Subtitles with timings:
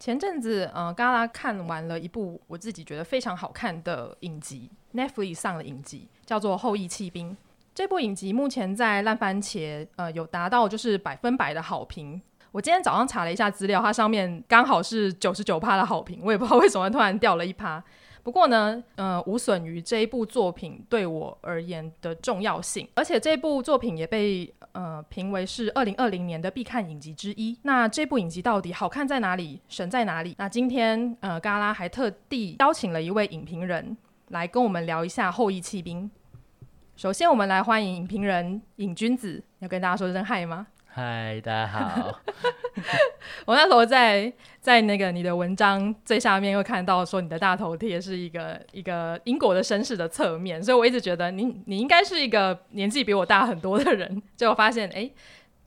[0.00, 7.32] 前阵子，呃，嘎啦看完了一部我自己觉得非常好看的影集，Netflix 上的影集，叫做《后裔弃兵》。
[7.74, 12.18] 这部影集目前在烂番茄，呃，有达到就是百分百的好评。
[12.50, 17.84] 我今天早上查了一下资料，它上面刚好是九十九趴的好评，我也不知道为什么突然掉了一趴。
[18.22, 27.58] 不过呢，呃，无损于这一部作品对我而言的重要性，而且这部作品也被呃评为是二零二零年的必看影集之一。
[27.62, 30.34] 那这部影集到底好看在哪里，神在哪里？
[30.38, 33.96] 那今天呃，嘎拉还特地邀请了一位影评人
[34.28, 36.04] 来跟我们聊一下《后翼弃兵》。
[36.96, 40.66] 首先，我们来欢迎影评人瘾君子，要跟大家说声嗨吗？
[40.92, 42.20] 嗨，大家好。
[43.46, 55.08] 我那时候在在那个你的文章最下面又看到说你的大头贴是一个一个英国的绅士的侧面，所以我一直觉得你你应该是一个年纪比我大很多的人， 结果发现哎，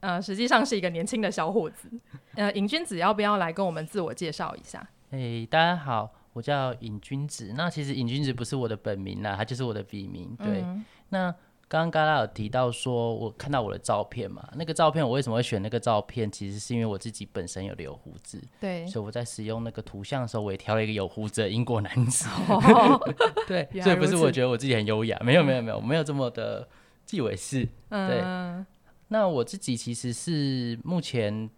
[0.00, 1.88] 呃，实际上是一个年轻的小伙子。
[2.34, 4.86] 呃，瘾君子要不要来跟我们自我介绍一下？
[5.10, 7.54] 哎，大家好，我叫尹君子。
[7.56, 10.36] 那其实尹君子不是我的本名啦，他就是我的笔名。
[10.36, 11.34] 对，嗯、那。
[11.66, 16.30] 刚刚嘎拉有提到说，我看到我的照片嘛，那个照片我为什么会选那个照片？
[16.30, 22.28] 其实是因为我自己本身有留胡子，对，所以我在使用那个图像的时候，我也挑了一个有胡子的英国男子。
[22.48, 23.14] 哦、
[23.48, 26.68] 对， 所以不是我觉得我自己很优雅，没有没有没有，没有这么的
[27.04, 27.64] 自以为是。
[27.88, 28.64] 对，嗯、
[29.08, 31.50] 那我自己其实是目前。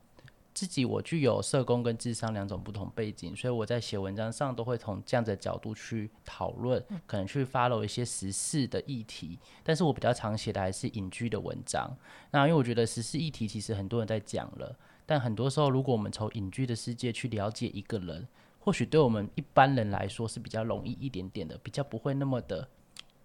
[0.56, 9.38] 自己我具有社工跟智商两种不同背景，所以我在写文章上都会从这样子的角度去讨论，可能去 follow 一些时事的议题。
[9.62, 11.94] 但是我比较常写的还是隐居的文章。
[12.30, 14.74] 那因为我觉得时事议题其实很多人在讲了，
[15.04, 18.26] 但很多时候如果我们从隐居的世界去了解一个人，
[18.58, 22.66] 或许对我们一般人来说是比较容易一点点的，比较不会那么的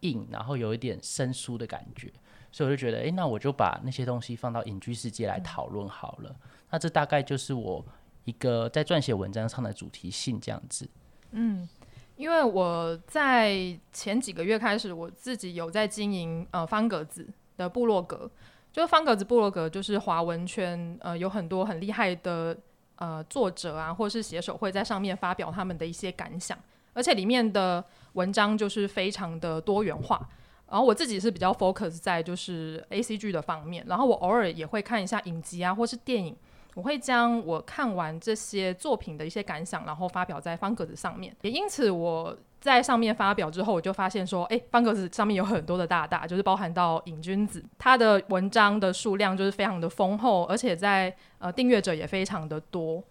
[0.01, 2.11] 硬，然后有一点生疏的感觉。
[2.51, 6.35] 所以我就觉得，诶，那我就把那些东西放到隐居世界来讨论好了。
[6.71, 7.85] 那这大概就是我
[8.23, 10.89] 一个在撰写文章上的主题性这样子。
[11.31, 11.67] 嗯，
[12.15, 17.27] 因为我在前几个月开始，我自己有在经营呃方格子
[17.57, 18.29] 的部落格，
[18.71, 22.57] 就是方格子部落格，就是华文圈呃有很多很厉害的
[22.95, 26.57] 呃作者啊，或是写手会在上面发表他们的一些感想，
[26.93, 27.83] 而且里面的
[28.13, 30.29] 文章就是非常的多元化。
[30.69, 36.33] 然后我自己是比较 focus 在就是 ACG 的方面，然后我偶尔也会看一下影集啊，或是电影。
[36.73, 41.35] 我会将我看完这些作品的一些感想，然后发表在方格子上面。
[41.41, 53.03] 也因此，我在上面发表之后，我就发现说，哎，方格子上面有很多的大大，就是包含到瘾君子，他的文章的数量就是非常的丰厚，而且在呃订阅者也非常的多。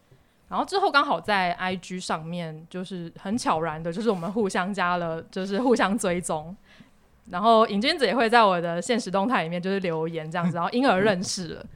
[0.48, 6.56] 然后之后刚好在 IG 上面，就是很悄然的，就是我们互相加了，就是互相追踪。
[7.26, 11.66] 然后瘾君子也会在我的现实动态里面就是留言这样子，然后因而认识了。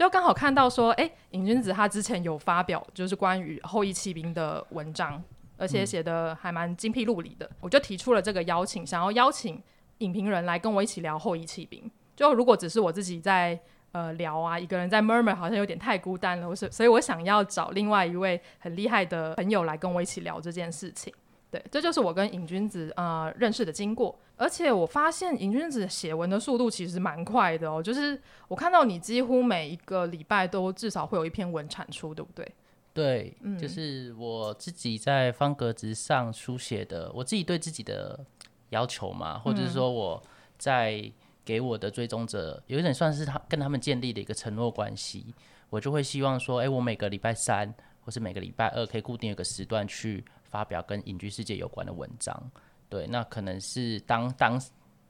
[0.00, 5.22] 就刚好看到说，哎，瘾君子他之前有发表就是关于后翼弃兵的文章，
[5.58, 7.50] 而且写的还蛮精辟入理的。
[7.60, 9.62] 我就提出了这个邀请，想要邀请
[9.98, 11.90] 影评人来跟我一起聊后翼弃兵。
[12.16, 13.60] 就如果只是我自己在
[13.92, 21.12] 呃聊啊，一个人在 murmur 好像有点太孤单了，我是所以我想要找另外一位很厉害的朋友来跟我一起聊这件事情。
[21.50, 24.18] 对，这就是我跟瘾君子呃认识的经过。
[24.36, 28.18] 而且我发现瘾君子写文的速度其实蛮快的哦，就是
[28.48, 32.50] 我看到你几乎每一个礼拜都至少会有一篇文产出，对不对？
[32.92, 38.18] 对，嗯，就是我自己在方格子上书写的，我自己对自己的
[38.70, 40.22] 要求嘛，或者是说我
[40.56, 41.12] 在
[41.44, 45.34] 给我的追踪者，有一点算是他跟他们建立的一个承诺关系，
[45.68, 47.72] 我就会希望说，哎，我每个礼拜三
[48.04, 52.50] 或是每个礼拜二可以固定一个时段去发表跟隐居世界有关的文章。
[52.88, 54.60] 对，那可能是当当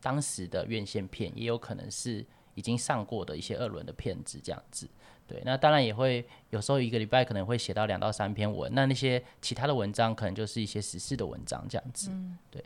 [0.01, 4.89] 当时的院线片，也有可能是已经上过的一些二轮的片子这样子。
[5.27, 12.11] 对，那当然也会有时候一个礼拜可能会写到两到三篇文，那那些其他的文章可能就是一些时事的文章这样子。
[12.11, 12.63] 嗯，对，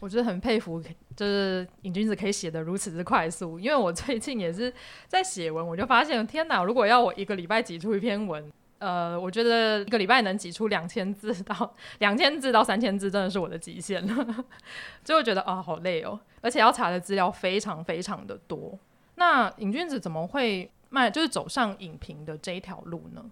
[0.00, 0.80] 我觉得很佩服，
[1.16, 4.72] 就是瘾君子可以写得如此之快速，因为我最近也是
[5.08, 8.50] 在写文，我就发现天哪，如果要我一个礼拜挤出一篇文。
[8.78, 14.44] 呃，我觉得一个礼拜能挤出两千字到两千字到三千字，真的是我的极限了。
[15.04, 18.78] 就会觉得啊，好累哦，而且要查的资料非常非常的多。
[19.16, 23.24] 那瘾君子怎么会卖，就是走上影评的这一条路呢？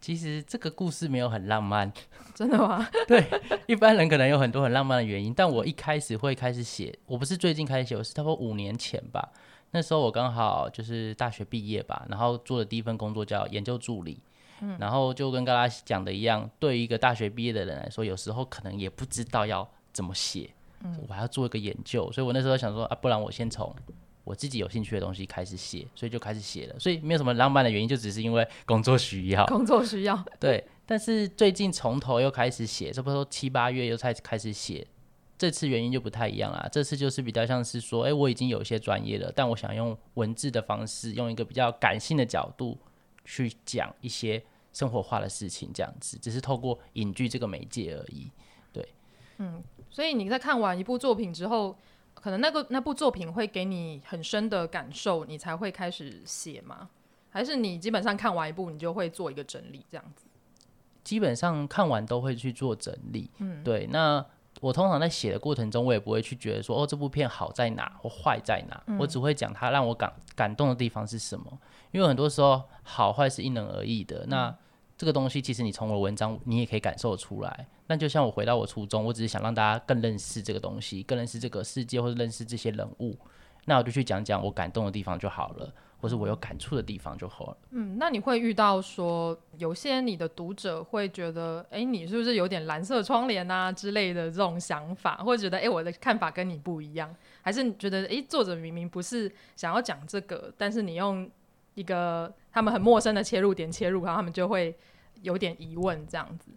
[0.00, 1.92] 其实这个故事没有很浪漫，
[2.34, 2.88] 真的吗？
[3.06, 3.24] 对，
[3.66, 9.28] 一般人可能有很多很浪漫的原因，但我一开始会开始写，我不是最近开始写，我是差不多五年前吧。
[9.70, 14.20] 那时候我刚好就是大学毕业吧，然后做的第一份工作叫研究助理，
[14.62, 20.50] 嗯，然后就跟刚刚讲的一样，对于一个大学毕业的人来说，有时候可能也不知道要怎么写，
[20.82, 23.74] 嗯，我还要做一个研究，所以我那时候想说啊，不然我先从。
[24.24, 29.44] 我自己有兴趣的东西开始写，所以就开始写了，所以没有什么浪漫的原因，就只是因为工作需要。
[29.50, 30.24] 工作需要。
[30.38, 34.86] 对，但是最近从头又开始写，差不多七八月又才开始写，
[35.36, 36.68] 这次原因就不太一样啦。
[36.70, 42.78] 这次就是比较像是说，哎、欸，我已经有一些专业了，但我想用文字的方式，用一个比较感性的角度
[43.24, 44.40] 去讲一些
[44.72, 48.30] 生活化的事情，这样子，只是透过影剧这个媒介而已。
[48.72, 48.88] 对，
[49.38, 51.76] 嗯，所以你在看完一部作品之后。
[52.14, 56.88] 可能那个那部作品会给你很深的感受，你才会开始写吗？
[57.30, 60.26] 还是你基本上看完一部，你就会做一个整理这样子？
[61.02, 63.28] 基本上看完都会去做整理。
[63.38, 63.88] 嗯，对。
[63.90, 64.24] 那
[64.62, 71.44] 我通常在写的过程中，我也不会去觉得说哦，这部片好在哪或坏在哪，嗯，我只会讲它让我感感动的地方是什么。
[71.90, 74.20] 因为很多时候好坏是因人而异的。
[74.20, 74.56] 嗯，那
[74.96, 77.66] 这个东西其实你从我的文章你也可以感受出来。
[77.88, 83.18] 那就像我回到我初衷，我只是想让大家更认识这个东西，更认识这个世界，或者认识这些人物。
[83.64, 87.56] 那我就去讲讲我感动的地方就好了，或是我有感触的地方就好了。
[87.70, 101.30] 嗯，那你会遇到说有些你的读者会觉得，哎，你是不是有点蓝色窗帘啊之类的这种想法，或者觉得，哎，我的看法跟你不一样，还是你觉得，哎，作者明明不是想要讲这个，但是你用
[101.74, 104.76] 一个他们很陌生的切入点切入，然后他们就会。
[105.20, 106.50] 有点疑问，这样子，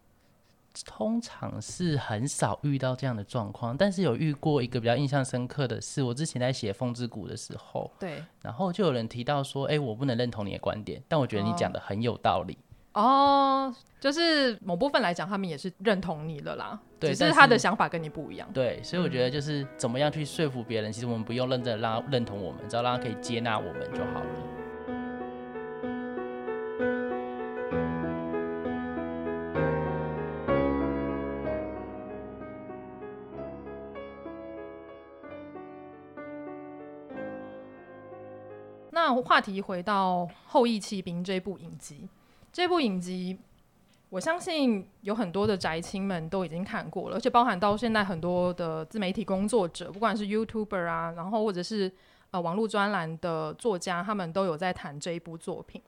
[0.83, 12.57] 通常是很少遇到这样的状况，但是有遇过一个比较印象深刻的是，我之前在写《风之谷》的时候，对，然后就有人提到说，哎、欸，我不能认同你的观点，但我觉得你讲的很有道理。
[12.93, 18.49] 哦，就是某部分来讲，他们也是认同你了啦，对，只是他的想法跟你不一样。
[18.53, 24.54] 对，所以我觉得就是怎么样去说服别人，其实我们不用认真让他认同我们，只要让他可以接纳我们就好了。
[39.21, 42.07] 话题回到《后翼弃兵》这部影集，
[42.51, 43.37] 这部影集
[44.09, 51.91] 我相信有很多的宅青们都已经看过了，而且包含到现在很多的自媒体工作者，不管是 YouTuber 啊，然后或者是
[52.31, 55.81] 呃网络专栏的作家，他们都有在谈这一部作品。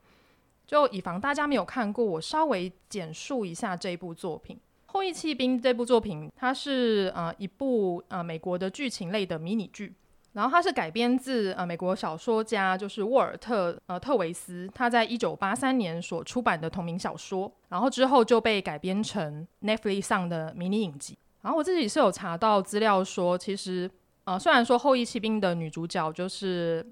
[0.65, 4.57] 就以防大家没有看过，我稍微简述一下这部作品，
[4.91, 9.94] 《后翼弃兵》这部作品，它是呃一部呃美国的剧情类的迷你剧。
[10.33, 21.18] 然后它是改编自呃美国小说家就是沃尔特呃特维斯他在一九八三年所出版的同名小说，然后之后就被改编成 Netflix 上的迷你影集。
[21.41, 23.89] 然后我自己是有查到资料说，其实
[24.25, 26.85] 呃虽然说后裔骑兵的女主角就是。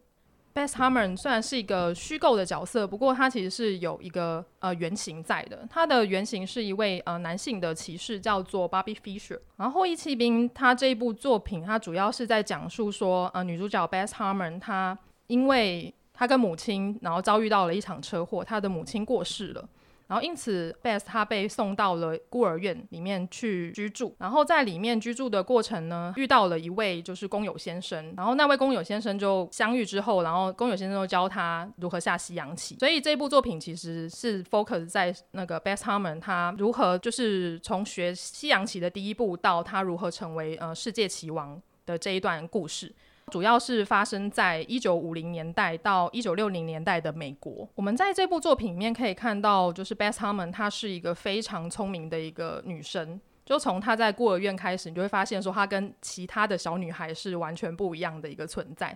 [0.56, 5.68] Beth Harmon 虽然是一个虚构的角色，不过他其实是有一个呃原型在的。
[5.70, 9.38] 他的原型是一位呃男性的骑士，叫做 Bobby Fisher。
[9.58, 14.98] 然后《后翼弃兵》他这一部作品，他主要是在讲述说，呃女主角 Beth Harmon 她
[15.28, 19.68] 因为她跟母亲，然后遭遇到了一场车祸，她的母亲过世了。
[20.08, 24.16] 然后因此，Beth 她被送到了孤儿院里面去居住。
[24.20, 28.14] 然后在里面居住的过程呢，遇到了一位就是工友先生。
[28.16, 32.78] 然后那位工友先生就相遇之后，然后工友先生就教他如何下西洋棋。
[32.80, 42.94] 所以这部作品其实是 focus 在那个 Beth Harmon 他如何就是从学西洋棋的第一步到他如何成为呃世界棋王的这一段故事。
[43.32, 47.68] 主要是发生在一九五零年代到一九六零年代的美国。
[47.74, 53.20] 我们在这部作品里面可以看到，就是 Beth Harmon 她是一个非常聪明的一个女生。
[53.44, 58.96] 就从她在孤儿院开始，你就会发现说，她跟其他的小女孩是完全不一样的一个存在。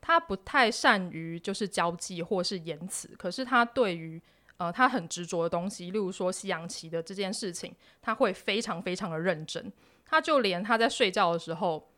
[0.00, 4.22] 她不太善于就是交际或是言辞，可是她对于
[4.58, 9.72] 呃她很执着的东西，例如说西洋棋的这件事情，她会非常非常的认真。
[10.06, 11.88] 她就连她在睡觉的时候。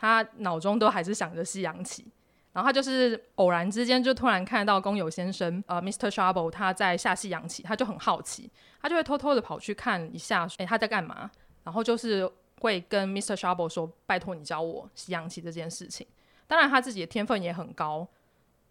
[0.00, 2.06] 他脑中都还是想着西洋棋，
[2.54, 6.08] 然后他就是偶然之间就突然看到工友先生，呃，Mr.
[6.10, 11.30] Sharple 他在下西洋棋，他就很好奇，他就会偷偷的跑去看一下，诶，他在干嘛？
[11.64, 12.26] 然后就是
[12.60, 13.36] 会跟 Mr.
[13.36, 16.06] Sharple 说，拜托你教我西洋棋这件事情。
[16.46, 18.08] 当然他自己的天分也很高，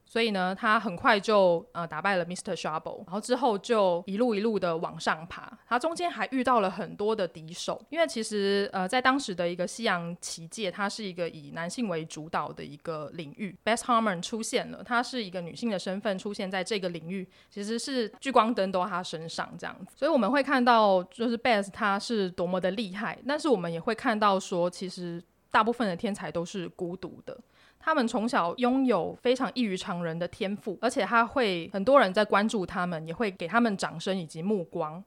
[0.10, 2.56] 所以呢，他很快就呃打败了 Mr.
[2.56, 5.56] Shovel，然后之后就一路一路的往上爬。
[5.68, 13.56] 他中间还遇到了很多的敌手，因为其实呃在当时的一个西洋棋界，它是一个以男性为主导的一个领域。
[13.64, 19.94] Best Harmon 出现了，她是一个女性的身份出现在这个领域，其实是聚光灯都在她身上这样子。
[19.96, 27.38] 所以我们会看到，就是 Beth 她是多么的厉害，但是我们也会看到说，其实大部分的天才都是孤独的。
[27.80, 35.04] 他们从小拥有非常异于常人的天赋，而且他会很多人在关注他们，也会给他们掌声以及目光。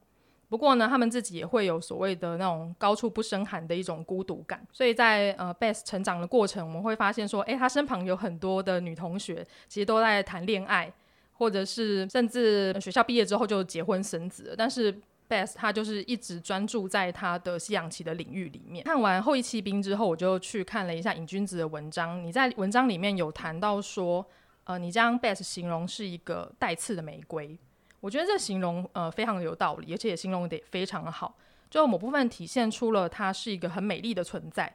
[0.48, 4.66] 不过呢，他们自己也会有所谓的那种高处不胜寒的一种孤独感。
[4.72, 10.92] 所以在呃 Beth 成长的过程，我们会发现说，诶，他身旁有很多的女同学，其实都在谈恋爱，
[11.34, 14.94] 或者是甚至学校毕业之后就结婚生子了，但是。
[15.32, 18.84] Beth 他就是一直专注在他的西洋棋的领域里面。
[18.84, 22.22] 看完《后一期兵》之后，我就去看了一下尹君子的文章。
[22.22, 24.26] 你在文章里面有谈到说，
[24.64, 27.58] 呃，你将 Beth 形容是一个带刺的玫瑰。
[28.00, 31.34] 我觉得这形容呃非常的有道理，而且也形容得非常的好，
[31.70, 34.74] 就某部分体现出了它是一个很美丽的存在，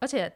[0.00, 0.30] 而且。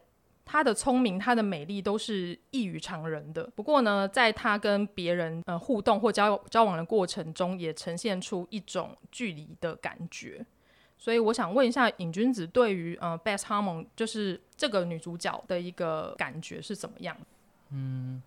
[0.51, 3.47] 她的聪明，她的美丽都是异于常人的。
[3.55, 10.45] 不过呢，在她跟别人呃互动或交交往的过程中，也呈现出一种距离的感觉。
[10.97, 17.15] 所以我想问一下瘾君子，对于呃，Best Harmon 就是这个女主角的一个感觉是怎么样？
[17.69, 18.23] 嗯，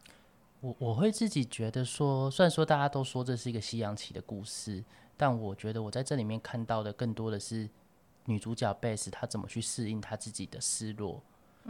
[0.59, 4.83] 我我会自己觉得说，虽然说大家都说这是一个西洋棋的故事，
[5.17, 7.67] 但我觉得我在这里面看到的更多的是
[8.25, 11.21] 女主角 Beth 她怎么去适应她自己的失落。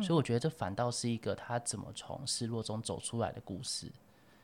[0.01, 3.85] 所以我觉得这反倒是一个他怎么从失落中走出来的故事，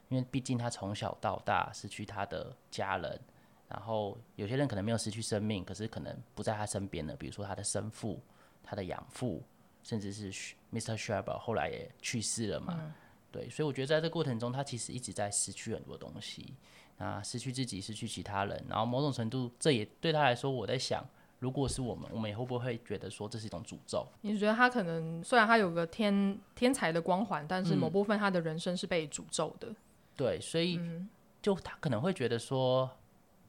[0.10, 3.20] 因为毕竟他从小到大失去他的家人，
[3.68, 8.20] 然后有些人可能没有失去生命，可是可能不在他身边了，比如说他的生父、
[8.64, 9.44] 他的养父，
[9.84, 10.32] 甚至是
[10.72, 10.98] Mr.
[10.98, 12.94] Sherber 后来也去世了嘛。
[13.32, 16.54] 对，所以我觉得在这过程中，他其实一直在失去很多东西，
[16.98, 21.04] 啊，失去自己，失去其他人，然后某种程度，这也对他来说，我在想。
[21.40, 24.08] 如果是我们，我们也会不会觉得说这是一种诅咒？
[24.22, 29.68] 你觉得他可能虽然他有个天天才的光环，但是某部分他的人生是被诅咒的。
[29.68, 29.76] 嗯、
[30.16, 30.80] 对，所以
[31.42, 32.90] 就他可能会觉得说，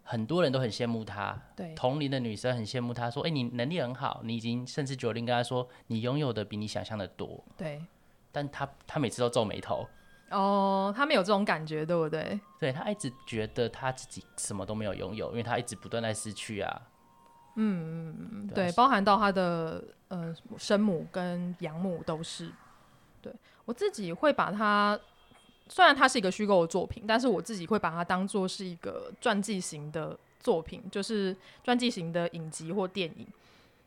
[0.02, 7.42] 很多人都很羡慕他，对，同龄的女生很羡慕他，说，哎、欸，你能力很好，你已经甚至九零跟他说，你拥有的比你想象的多。
[7.57, 7.83] 对，
[8.30, 9.88] 但他他每次都皱眉头。
[10.30, 12.38] 哦，他没有这种感觉，对不对？
[12.61, 16.83] 对，他一直觉得他自己什么都没有拥有，因为他一直不断在失去啊。
[17.61, 22.49] 嗯嗯嗯，对，包含到他的呃生母跟养母都是。
[23.21, 23.33] 对，
[23.65, 24.99] 我自己会把它，
[25.69, 33.27] 虽然它是一个虚构的作品，但是我自己会把它当做是一个传记型的作品，就是传记型的影集或电影。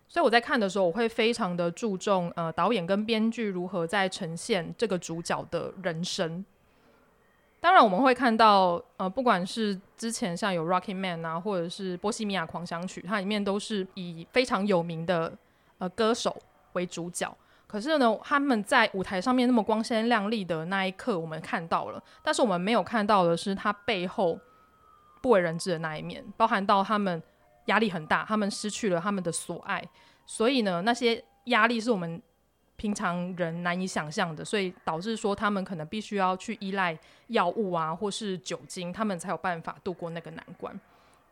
[0.09, 6.43] 所以我在看的时候，我会非常的注重呃导演跟编剧如何在呈现这个主角的人生。
[7.61, 15.31] 当然，我们会看到，呃，不管是之前像有《Rocky Man》啊，或者是《波西米亚狂想曲》，它里面都是以非常有名的
[15.77, 16.35] 呃歌手
[16.73, 17.31] 为主角。
[17.67, 24.39] 可是呢，他们在舞台上面那么光鲜亮丽的那一刻，我们看到了，但是我们没有看到的是他背后
[25.21, 27.21] 不为人知的那一面，包含到他们
[27.65, 29.87] 压力很大，他们失去了他们的所爱，
[30.25, 32.19] 所以呢，那些压力是我们。
[32.81, 36.97] 平常人难以想象的，所以导致说他们可能必须要去依赖
[37.27, 40.75] 药物啊，或是酒精，他们才有办法度过那个难关。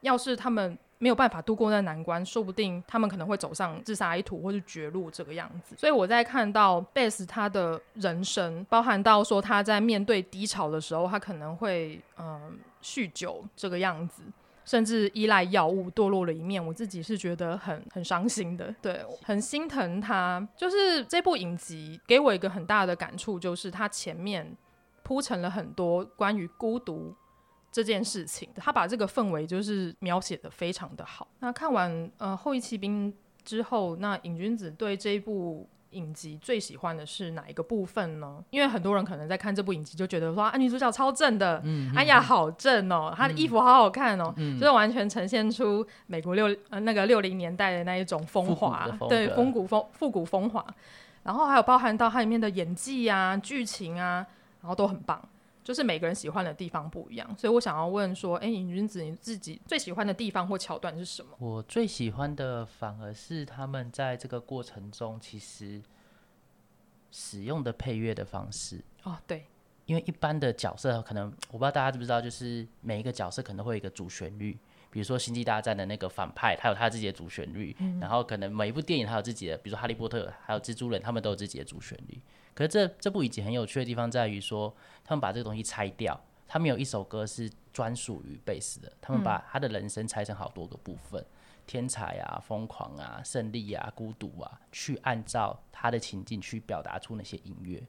[0.01, 5.75] 要是他们没有办法度过那难关，说不定他们可能会走上自杀一途或是绝路这个样子。
[5.75, 14.21] 所以我在看到 Beth 他的人生，包含到说他在面对低潮的时候，他可能会嗯、酗酒这个样子。
[14.69, 20.47] 甚至依赖药物堕落了一面，我自己是觉得很很伤心的，对，很心疼他。
[20.55, 24.55] 就是这部影集给我一个很大的感触，就是他前面
[25.01, 27.15] 铺陈了很多关于孤独
[27.71, 31.27] 这件事情，他把这个氛围就是描写的非常的好。
[31.39, 33.11] 那看完呃后翼弃兵
[33.43, 35.67] 之后，那瘾君子对这一部。
[35.91, 38.43] 影集最喜欢的是哪一个部分呢？
[38.49, 50.65] 因为很多人可能在看这部影集就觉得说啊，女主角超正的，嗯、哎呀，好正哦，她的衣服好好看哦，嗯、就是完全呈现出美国六呃那个六零年代的那一种风华，对，风古风复古风华，
[51.23, 54.25] 然后还有包含到它里面的演技啊、剧情啊，
[54.61, 55.21] 然后都很棒。
[55.63, 61.29] 就是每个人喜欢的地方不一样，所以我想要问说，哎、欸，瘾君子你自己最喜欢的地方或桥段是什么？
[61.37, 65.81] 我最喜欢的反而是他们在这个过程中其实
[67.11, 68.83] 使用的配乐的方式。
[69.03, 69.45] 哦，对，
[69.85, 74.57] 因为一般的角色可能我不知道大家知不知道，就是每一个角色可能会有一个主旋律，
[74.89, 82.19] 比如说《星际大战》的那个反派，他有他自己的主旋律，嗯、然后可能每一部电影他有自己的，比如说《哈利波特》还有《蜘蛛人》，他们都有自己的主旋律。
[82.59, 84.75] 可是这这部影集很有趣的地方在于说，
[85.05, 91.25] 他们把这个东西拆掉，他们有一首歌是专属于贝斯的，他们把他的人生拆成好多个部分，嗯、
[91.65, 97.81] 天才啊、疯狂啊、胜利啊、孤独啊，去按照他的情境去表达出那些音乐。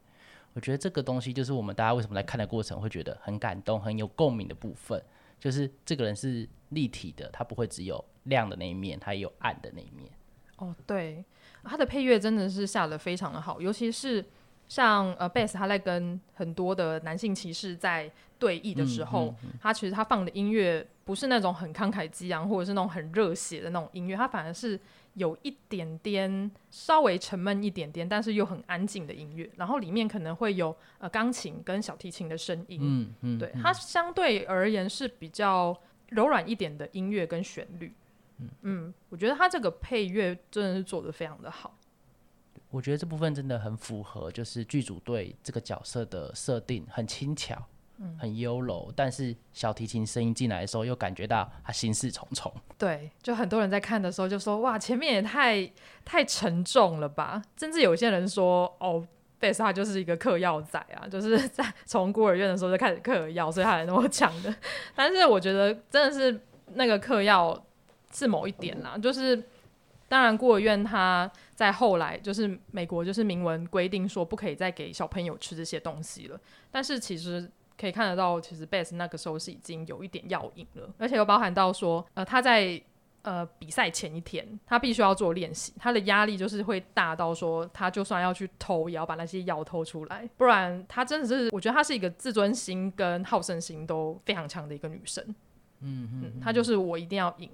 [0.53, 5.03] 我觉得这个东西就是我们大家为什么来看的过程会觉得很感动、很有共鸣的部分，
[5.37, 10.09] 就是这个人是立体的，他不会只有亮的那一面，他也有暗的那一面。
[10.55, 11.25] 哦，对，
[11.61, 14.23] 他的配乐真的是下得非常的好，尤其是
[14.71, 18.09] 像呃贝斯他在跟很多的男性骑士在
[18.39, 19.49] 对弈的时候，嗯嗯。
[19.49, 24.79] 嗯、他其实他放的音乐不是那种很慷慨激昂或者是那种很热血的那种音乐，他反而是。
[25.15, 35.77] 有一点点稍微沉闷一点点，但是又很安静的音乐，然后里面可能会有呃钢琴跟小提琴的声音，嗯嗯，对，它相对而言是比较
[36.11, 37.93] 柔软一点的音乐跟旋律，
[38.37, 38.49] 嗯。
[38.61, 41.77] 嗯，我觉得他这个配乐真的是做得非常的好，
[42.71, 47.55] 我觉得这部分真的很符合，就是剧组对这个角色的设定很轻巧。
[48.17, 52.51] 很优柔，但是小提琴声音进来的时候，又感觉到他心事重重。
[52.75, 55.71] 对，就很多人在看的时候就说：“哇，前面也太
[56.03, 59.05] 太沉重了吧？”甚至有些人说：“哦，
[59.37, 64.51] 贝斯他就是一个嗑药仔啊，就是在从孤儿院的时候就开始嗑药，所以他才那么强的。
[64.95, 66.41] ”但是我觉得真的是
[66.73, 67.63] 那个嗑药
[68.11, 69.39] 是某一点啦，就是
[70.11, 76.37] 当然孤儿院他在后来就是美国就是明文规定说不可以再给小朋友吃这些东西了，
[76.69, 77.49] 但是其实。
[77.77, 82.79] 可以看得到，其实贝斯那个时候是已经有一点药瘾了，而且又包含到说，呃，他在
[83.23, 95.23] 呃比赛前一天，他必须要做练习，他的压力就是会大到说，他就算要去偷，也要把那些药偷出来，不然他真的是，我觉得他是一个自尊心跟好胜心都非常强的一个女生。
[95.79, 97.49] 嗯嗯，嗯，他就是我一定要赢。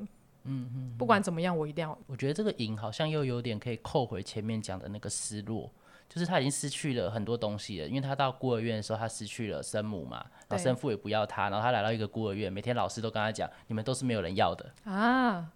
[0.48, 1.98] 嗯嗯，不管怎么样，我一定要。
[2.08, 5.70] 我觉得这个赢好像又有点可以扣回前面讲的那个失落。
[6.10, 15.52] 就是他已经失去了很多东西了，因为他到孤儿院的时候，他失去了生母嘛，然后生父也不要他，然后他来到一个孤儿院，每天老师都跟他讲，你们都是没有人要的啊。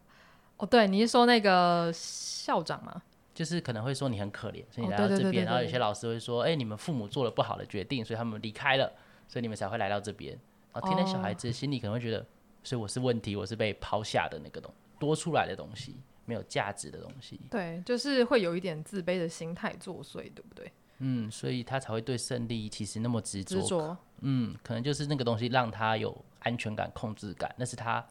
[0.58, 3.02] 哦，对，你是说那个校长吗？
[3.34, 8.92] 就是可能会说你很可怜，所以你来到这边，然后有些老师会说，哎、欸，你们父母做了不好的决定，所以他们离开了，
[9.30, 10.38] 所以你们才会来到这边。
[10.74, 12.26] 然后天天小孩子心里可能会觉得，
[12.64, 15.96] 所以我是问题，我是被抛下的那个东多出来的东西。
[16.24, 20.72] 没有价值的东西，对，就是会有一点自卑的心态作祟，对不对？
[21.00, 23.60] 嗯，所以他才会对胜利其实那么执着。
[23.60, 28.06] 执着，嗯，可能就是那个东西让他有安全感、控制感，那是他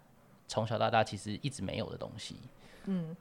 [0.48, 2.36] 从小到大其实一直没有的东西。
[2.86, 3.16] 嗯，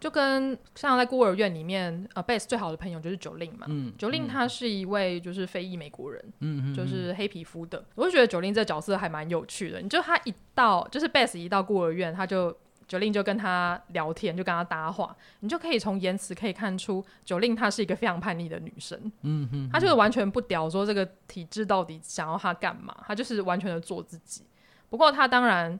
[0.00, 3.66] 就跟像在孤儿院里面，呃贝斯最好的朋友就是九令嘛。
[3.68, 7.84] 嗯，九令他是一位就是非裔美国人，嗯，就是黑皮肤的。
[7.94, 9.80] 我就觉得九令这个角色还蛮有趣的。
[9.80, 12.56] 你就他一到，就是贝斯一到孤儿院，他就。
[12.86, 18.98] 九令就跟他聊天，就跟他搭话，你就可以从言辞可以看出，九令她是一个非常叛逆的女生。
[19.24, 24.42] 嗯哼，她就是完全不屌说这个体制到底想要她干嘛，她就是完全的做自己。
[24.88, 25.78] 不过她当然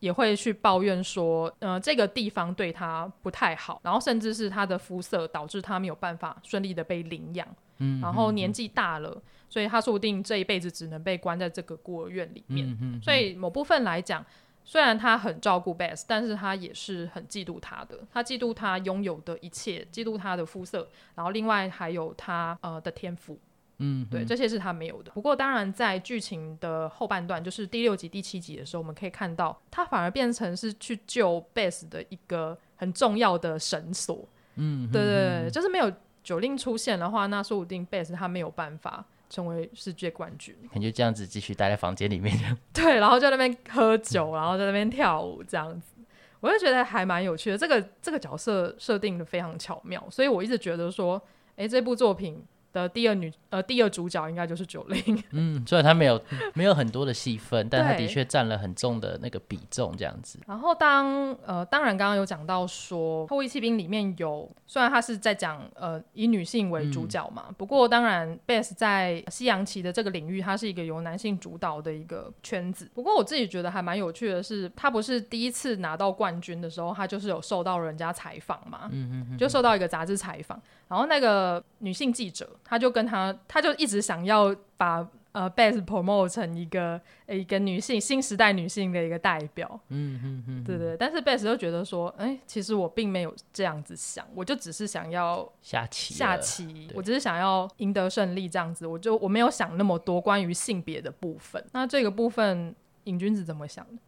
[0.00, 7.46] 也会去抱怨说，呃，这个地方对他不太好，然后甚至是他的肤色导致他没有办法顺利的被领养。
[7.78, 12.76] 嗯，然后年纪大了，所以他说不定这一辈子只能被关在这个孤儿院里面。
[12.80, 14.24] 嗯，所以某部分来讲。
[14.62, 17.98] 虽然他很照顾 Bess，但是他也是很嫉妒他的。
[18.12, 23.40] 他嫉妒他拥有的一切，嫉妒他的肤色，然后另外还有他呃的天赋。
[23.80, 25.10] 嗯，对，这些是他没有的。
[25.12, 34.28] 不过当然，在剧情的后半段，就是第六集、第七集的时候，我们可以看到他反而变成是去救 Beth 的一个很重要的绳索。
[34.56, 39.04] 嗯，对对对，就是没有九令出现的话，那说不定 Beth 他没有办法。
[39.30, 42.36] 成为世界冠军，感觉这样子继续待在房间里面，
[42.74, 45.94] 对，然后在那边喝酒，然后在那边跳舞，这样子，
[46.40, 47.56] 我就觉得还蛮有趣的。
[47.56, 51.22] 这个这个角色设定的非常巧妙，所以我一直觉得说，
[51.54, 52.44] 哎，这部作品。
[52.72, 55.22] 的第二女呃，第二主角应该就是九零。
[55.30, 56.22] 嗯，虽然他没有
[56.54, 60.38] 没有很多的戏份，但他的确占了很重的那个比重，这样子。
[60.46, 72.88] 然后当呃，当然刚刚有讲到说《后翼弃兵》里面有，虽然他是在讲呃以女性为主角嘛，嗯、不过当然贝斯在西洋棋的这个领域，它是一个由男性主导的一个圈子。
[72.94, 82.50] 不过我自己觉得还蛮有趣的是，他不是第一次拿到冠军的时候，他就是有受到人家采访嘛，嗯嗯嗯，就受到一个杂志采访，然后那个女性记者。
[82.64, 90.96] 她就跟他，她就一直想要把呃 Beth promote 成一个一个女性新时代女性的一个代表，嗯嗯嗯，对对。
[90.96, 101.64] 但是 Beth 就觉得说，哎、欸，其实我并没有这样子想，我就只是想要下棋，下棋，我只是想要赢得胜利这样子，我就我没有想那么多关于性别的部分。
[101.72, 102.74] 那这个部分，
[103.04, 104.02] 瘾君子怎么想的？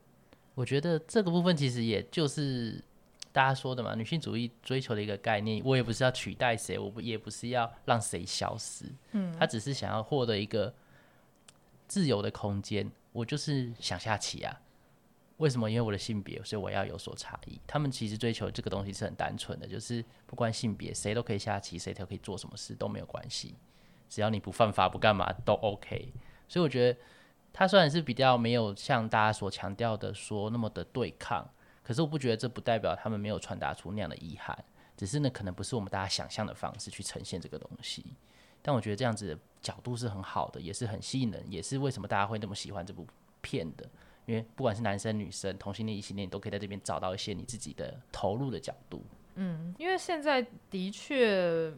[0.55, 2.83] 我觉得这个部分其实也就是
[3.33, 5.63] 大家说的嘛，女性主义追求的一个概念。
[5.65, 10.73] 我也不是要取代谁，我不也不是要让谁消失，嗯，他只是想要获得一个
[11.89, 12.91] 自由的空间。
[13.13, 14.61] 我就是想下棋啊，
[15.39, 15.71] 为什么？
[15.71, 17.61] 因为我的性别，所以我要有所差异。
[17.67, 23.55] 他们其实追求这个东西是很单纯的，就是不管性别，谁都可以下棋，谁都可以做什么事都没有关系，
[24.09, 26.13] 只要你不犯法不干嘛都 OK。
[26.49, 26.99] 所以我觉得。
[27.55, 31.47] 他虽然是比较没有像大家所强调的说那么的对抗，
[31.83, 34.57] 可是我不觉得这不代表他们没有传达出那样的遗憾，
[34.97, 38.05] 只是呢可能不是我们大家想象的方式去呈现这个东西。
[38.63, 43.07] 但我觉得这样子的角度是很好的，也是很吸引人，也是为什么大家会那么喜欢这部
[43.41, 43.89] 片的。
[44.27, 49.05] 因为不管是男生女生、同性恋异性恋，都可以在这边找到一些你自己的投入的角度。
[49.35, 51.73] 嗯，因为现在的确。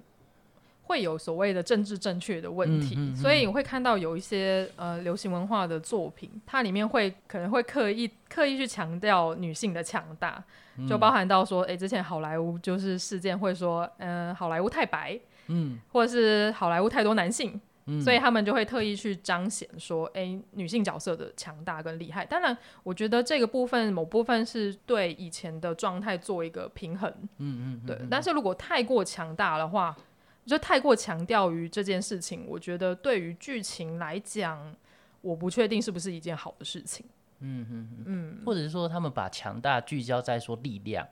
[0.87, 10.43] 会有所谓的政治正确的问题，嗯嗯嗯、所以你会看到有一些呃流行文化的作品，它里面会可能会刻意刻意去强调女性的强大，
[10.89, 22.27] 就包含到说，诶、欸，之前好莱坞就是事件会说，嗯、呃，好莱坞太白，嗯，或者是好莱坞太多男性，嗯、所以他们就会特意去彰显说，哎、欸，女性角色的强大跟厉害。
[22.27, 27.99] 当然，我觉得这个部分某部分是对以前的状态做一个平衡，嗯嗯对。
[28.11, 29.97] 但是如果太过强大的话，
[30.47, 34.75] 就太过强调于这件事情，我觉得对于剧情来讲，
[35.21, 37.07] 我不确定是不是一件好的事情。
[37.41, 41.07] 嗯嗯嗯，或者是说他们把强大聚焦在说力量，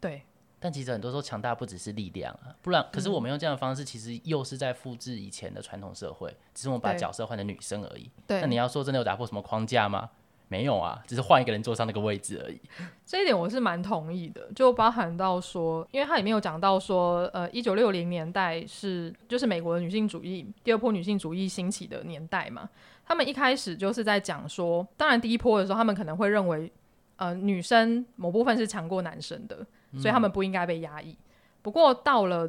[0.00, 0.22] 对。
[0.60, 8.10] 但其实很多时候强大不只是力量啊，不然可是我们用这样的方式，其实又是在复制以前的传统社会，只是我们把角色换成女生而已。
[8.26, 8.40] 对。
[8.40, 10.08] 那你要说真的有打破什么框架吗？
[10.54, 12.60] 没有啊，只是换一个人坐上那个位置而已。
[13.04, 22.68] 这一点我是蛮同意的，就包含到说，因为它里面有讲到说，呃，一九六零年代是就是美国的女性主义第二波女性主义兴起的年代嘛。
[23.04, 26.70] 他们一开始就是在讲说，当然第一波的时候，他们可能会认为，
[27.16, 29.56] 呃，女生某部分是强过男生的，
[29.98, 31.10] 所以他们不应该被压抑。
[31.10, 31.24] 嗯、
[31.62, 32.48] 不过到了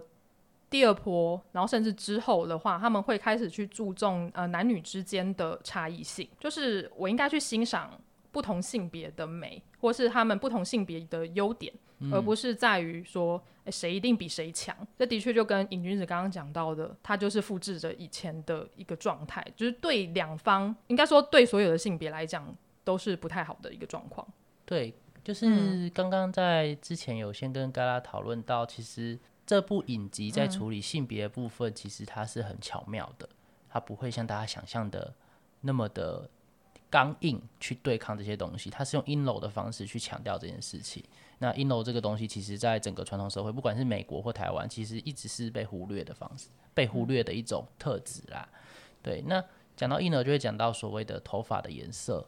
[0.70, 8.00] 第二波，然后甚至之后的话，他们会开始去注重呃男女之间的差异性，就是我应该去欣赏
[8.32, 14.76] 不同性别的美，或是他们不同性别的优点，嗯、而不是在于说谁一定比谁强。
[14.98, 24.28] 这的确就跟尹君子刚刚讲到的，他就是复制着以前的一个状态，就是对两方，应该说对所有的性别来讲都是不太好的一个状况。
[24.66, 29.18] 对，就是刚刚在之前有先跟嘎拉讨论到，其实。
[29.46, 33.30] 这部影集在处理性别的部分，其实它是很巧妙的，
[33.70, 35.14] 它不会像大家想象的
[35.62, 36.30] 那么的
[36.90, 41.04] 刚硬去对抗这些东西，它是用阴柔的方式去强调这件事情。
[41.40, 48.48] 那阴柔这个东西，其实在整个传统社会，不管是美国或台湾，其实一直是被忽略的方式，被忽略的一种特质啦。
[49.04, 49.44] 对，那
[49.76, 52.26] 讲到阴柔，就会讲到所谓的头发的颜色。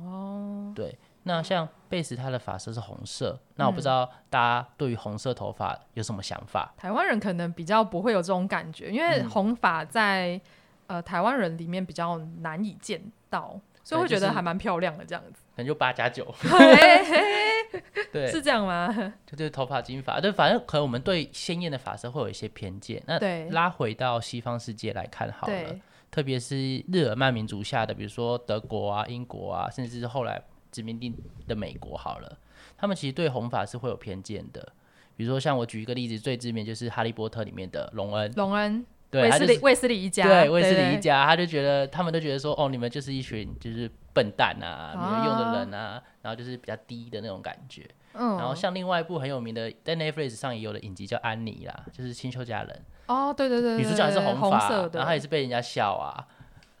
[0.00, 0.96] 哦，对。
[1.24, 6.72] 那像贝斯他的发色是红色，那我不知道大家对于红色头发有什么想法？
[6.78, 10.40] 台湾人可能比较不会有这种感觉，因为红发在、
[10.86, 15.42] 嗯、呃台湾人里面比较难以见到，所以会觉得还蛮漂亮的这样子。
[15.54, 16.24] 可能就八加九
[18.10, 18.88] 对，是这样吗？
[19.26, 23.02] 就对头发金发，对，反正可能我们对鲜艳的发色会有一些偏见。
[23.06, 23.18] 那
[23.50, 25.78] 拉回到西方世界来看好了，
[26.10, 30.42] 特别是日耳曼民族下的，比如说德国啊、英国啊，甚至是后来。
[30.70, 31.14] 殖民地
[31.46, 32.38] 的美国好了，
[32.76, 34.72] 他们其实对红发是会有偏见的。
[35.16, 38.32] 比如说，像我举一个例子，最知名就是《哈利波特》里面的隆恩。
[38.36, 47.86] 隆恩，对，卫斯理，卫斯理一家，对，卫斯理一家，他就觉得他们都觉得说，哦，你们就是一群就是笨蛋啊，没有用的人啊，然后就是比较低的那种感觉。
[48.14, 48.38] 嗯。
[48.38, 52.82] 然后像另外一部很有名的，在 Netflix 上也有的影集叫《安妮》啦，就是《新秀佳人》。
[53.12, 56.26] 哦，对对对，女主角也是红发，色的，然后也是被人家笑啊。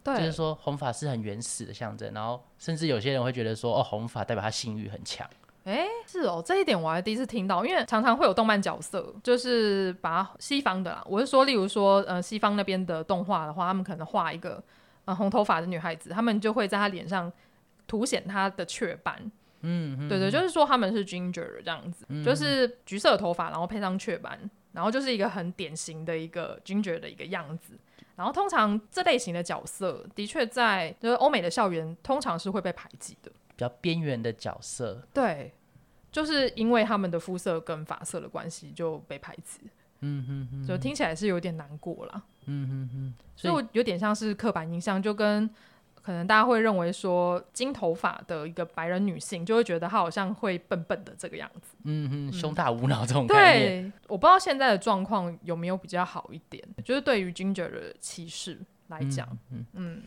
[0.02, 5.28] 对就是说红发是很原始的象征，然后甚至有些人会觉得说，哦，红发代表他性欲很强。
[5.64, 14.62] 哎，是哦，这一点我还第一次听到，因为常常会有动漫角色，就是把西方的啦，我是说，例如说，呃，西方那边的动画的话，他们可能画一个
[15.04, 17.30] 呃红头发的女孩子，他们就会在她脸上
[17.86, 19.14] 凸显她的雀斑。
[19.60, 24.40] 嗯，嗯对对，就是说他们是 ginger 这样子，嗯、就是橘色的头发，然后配上雀斑，
[24.72, 27.74] 然后就是一个很典型的一个 ginger 的一个样子。
[28.20, 35.02] 然后通常这类型的角色的确在就是欧美的校园通常是会被排挤的，比较边缘的角色。
[35.14, 35.54] 对，
[36.12, 39.60] 就是因为他们的肤色跟发色的关系就被排挤。
[40.00, 42.22] 嗯哼哼，就听起来是有点难过啦。
[42.44, 45.48] 嗯哼哼，所以我有点像是刻板印象，就跟。
[46.10, 53.88] 可能大家会认为说金头发的一个白人女性，就会觉得她好像会笨笨的这个样子，嗯哼，胸大无脑这种概念。
[53.88, 60.02] 对，我不知道现在的状况有没有比较好一点，就是对于 Ginger 的歧视来讲，嗯嗯，嗯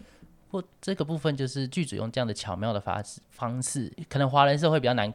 [0.51, 5.13] 或这个部分就是剧组用这样的巧妙的方式方式，可能华人社会比较难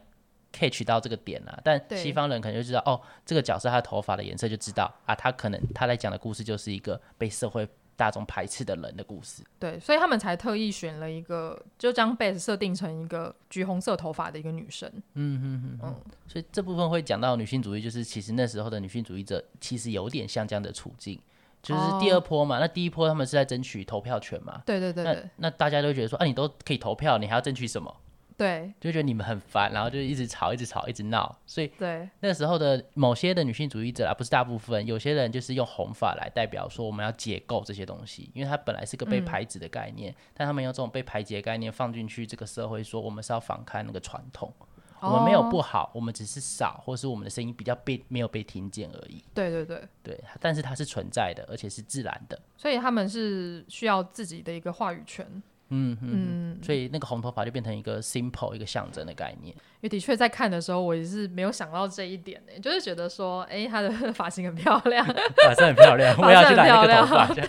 [0.51, 7.69] catch 到这个点啊，但西方人可能就知道哦，这个角色他头发的颜色就知道啊，他可能他在讲的故事就是一个被社会。
[7.99, 14.89] 大众排斥的人的故事，对，所以他们才特意选了一个，就将 Beth 设定成一个橘红色头发的一个女生。
[15.15, 15.95] 嗯嗯嗯嗯。
[16.25, 21.19] 所以这部分会讲到女性主义，就是其实那时候的女性主义者其实有点像这样的处境，
[21.61, 22.55] 就是第二波嘛。
[22.55, 24.61] 哦、那第一波他们是在争取投票权嘛？
[24.65, 25.13] 对对对，对。
[25.13, 27.93] 那那大家都觉得说，啊，你都可以投票，你还要争取什么？
[28.39, 31.37] 对，就觉得你们很烦，然后就一直吵，一直吵，一直闹。
[31.45, 44.53] 所以，对那时候的某些的女性主义者啊，不是大部分，有些人就是用红法来代表说我们要解构这些东西，因为它本来是个被排挤的概念，嗯、但他们用这种被排挤的概念放进去这个社会，说我们是要反抗那个传统，
[45.01, 49.21] 哦、我们没有不好，我们只是少，或是我们的声音比较被没有被听见而已。
[49.33, 55.43] 对对对对，但是它是存在的，而且是自然的，所以他们是需要自己的一个话语权。
[55.69, 59.55] 嗯嗯，所以那个红头发就变成一个 simple 一个象征的概念。
[59.55, 65.05] 因为的确在看的时候，我也是没有想到这一点呢，就是觉得说，哎、欸，他的发型很漂亮，
[65.45, 67.43] 发色很漂亮， 我要去染一个头发， 对，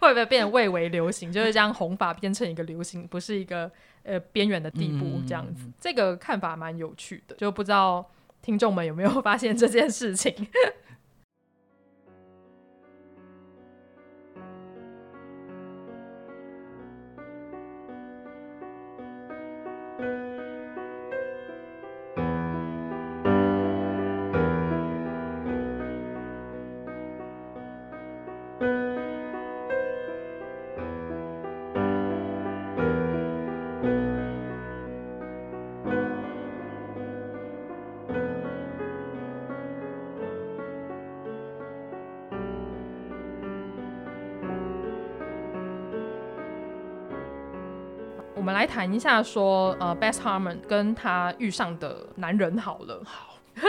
[0.00, 1.32] 会不会变得蔚为流行？
[1.32, 3.70] 就是将红发变成一个流行，不是一个
[4.02, 5.64] 呃边缘的地步这样子。
[5.66, 8.10] 嗯、这个看法蛮有趣的，就不知道
[8.42, 10.34] 听众们有没有发现这件事情。
[48.58, 53.00] 来谈一下，说呃，Best Harmon 跟他遇上的男人好了。
[53.04, 53.38] 好，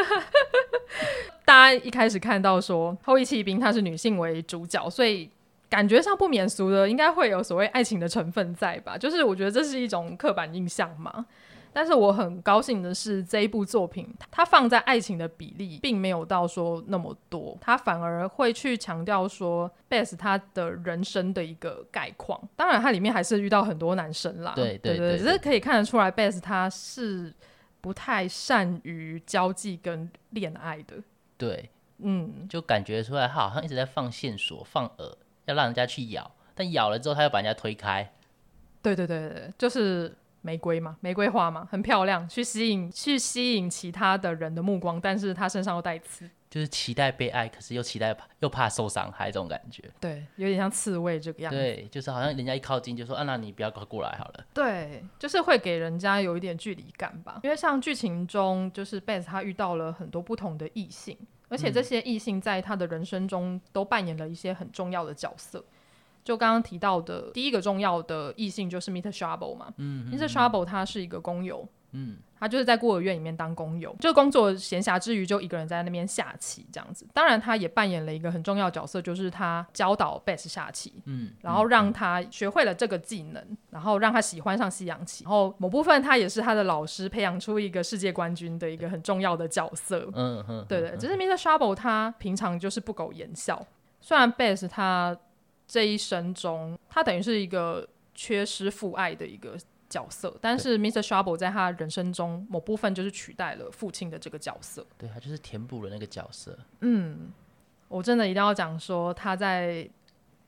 [1.46, 5.30] 大家一开始看到说《后翼弃兵》他是女性为主角，所以
[5.70, 8.98] 感觉上不免俗的，应该会有所谓爱情的成分在吧？
[8.98, 11.24] 就是我觉得这是一种刻板印象嘛。
[11.72, 22.42] 但是我很高兴的是，这一部作品它放在爱情的比例并没有到说那么多，它反而会去强调说 Bess 他的人生的一个概况。
[22.56, 27.34] 当然，它里面还是遇到很多男生啦，对对对，只是可以看得出来，Bess 他是
[27.82, 30.96] 不太善于交际跟恋爱的。
[31.38, 35.14] 对，嗯，就感觉出来他好像一直在放线索、放饵，
[35.46, 38.12] 要让人家去咬，但咬了之后他又把人家推开。
[38.82, 40.16] 对对对对，就是。
[40.42, 49.84] 玫瑰嘛，玫瑰花嘛，很漂亮，去吸引去吸引其他的人的目光，但是他身上又带刺，就是期待被爱，可是又期待又怕受伤害这种感觉。
[50.00, 51.58] 对，有点像刺猬这个样子。
[51.58, 54.46] 对，就是好像人家一靠近就说啊，那你不要过来好了。
[54.54, 57.40] 对，就是会给人家有一点距离感吧。
[57.44, 61.18] 因为像剧情中，就是 Beth 他遇到了很多不同的异性，
[61.50, 65.64] 而且这些异性在他的人生中都扮演了一些很重要的角色。
[66.30, 69.12] 就刚刚提到的第一个重要的异性就是 Mr.
[69.12, 70.32] Sharple 嘛，嗯，Mr.
[70.32, 77.08] Sharple 他是一个工友，嗯，他就是在孤儿院里面当工友，就工作闲暇之余就一个人在那边下棋这样子。
[77.16, 91.36] 当然，他也扮演了一个很重要的角色，就是他教导 Beth 下棋，嗯，然后让他学会了这个技能，然后让他喜欢上西洋棋，然后某部分他也是他的老师，培养出一个世界冠军的一个很重要的角色，嗯嗯，对对，只是 Mr.
[91.36, 93.66] Sharple 他平常就是不苟言笑，
[94.00, 95.18] 虽然 Beth 他。
[95.70, 99.56] 这一生中，他等于是一个缺失父爱的一个
[99.88, 101.00] 角色，但是 Mr.
[101.00, 104.84] Sharple 在他人生中某部分就是取代了父亲的这个角色。
[104.98, 106.58] 对，他就是填补了那个角色。
[106.82, 107.32] 嗯，
[107.88, 109.88] 我真的一定要讲说，他在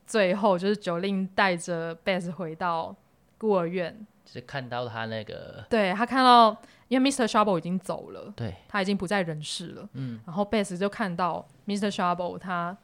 [0.08, 2.96] 最后就是 Jolene 带着 Bess 回到
[3.38, 7.28] 孤儿院，就是看到他那个，对，他看到，因为 Mr.
[7.28, 9.88] Sharple 已经走了，对，他已经不在人世了。
[9.94, 11.94] 嗯，然后 Bass 就看到 Mr.
[11.94, 12.76] Sharple，他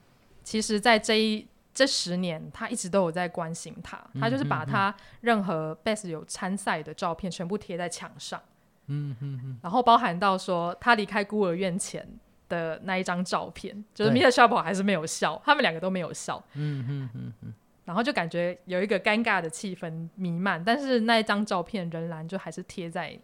[0.44, 1.46] 其实，在这一
[1.78, 4.04] 这十年，他一直都有在关心他。
[4.20, 8.42] 他就是把他任何 Beth 有参赛的照片全部贴在墙上。
[8.88, 9.60] 嗯嗯嗯。
[9.62, 12.04] 然后包含到说他离开孤儿院前
[12.50, 14.32] 的那一张照片，就是 Mr.
[14.32, 16.44] Sharple 还是没有笑，他们两个都没有笑。
[16.56, 17.54] 嗯嗯嗯嗯。
[17.86, 23.16] 然后就感觉有一个尴尬的气氛弥漫，但是那一张照片仍然就还是贴在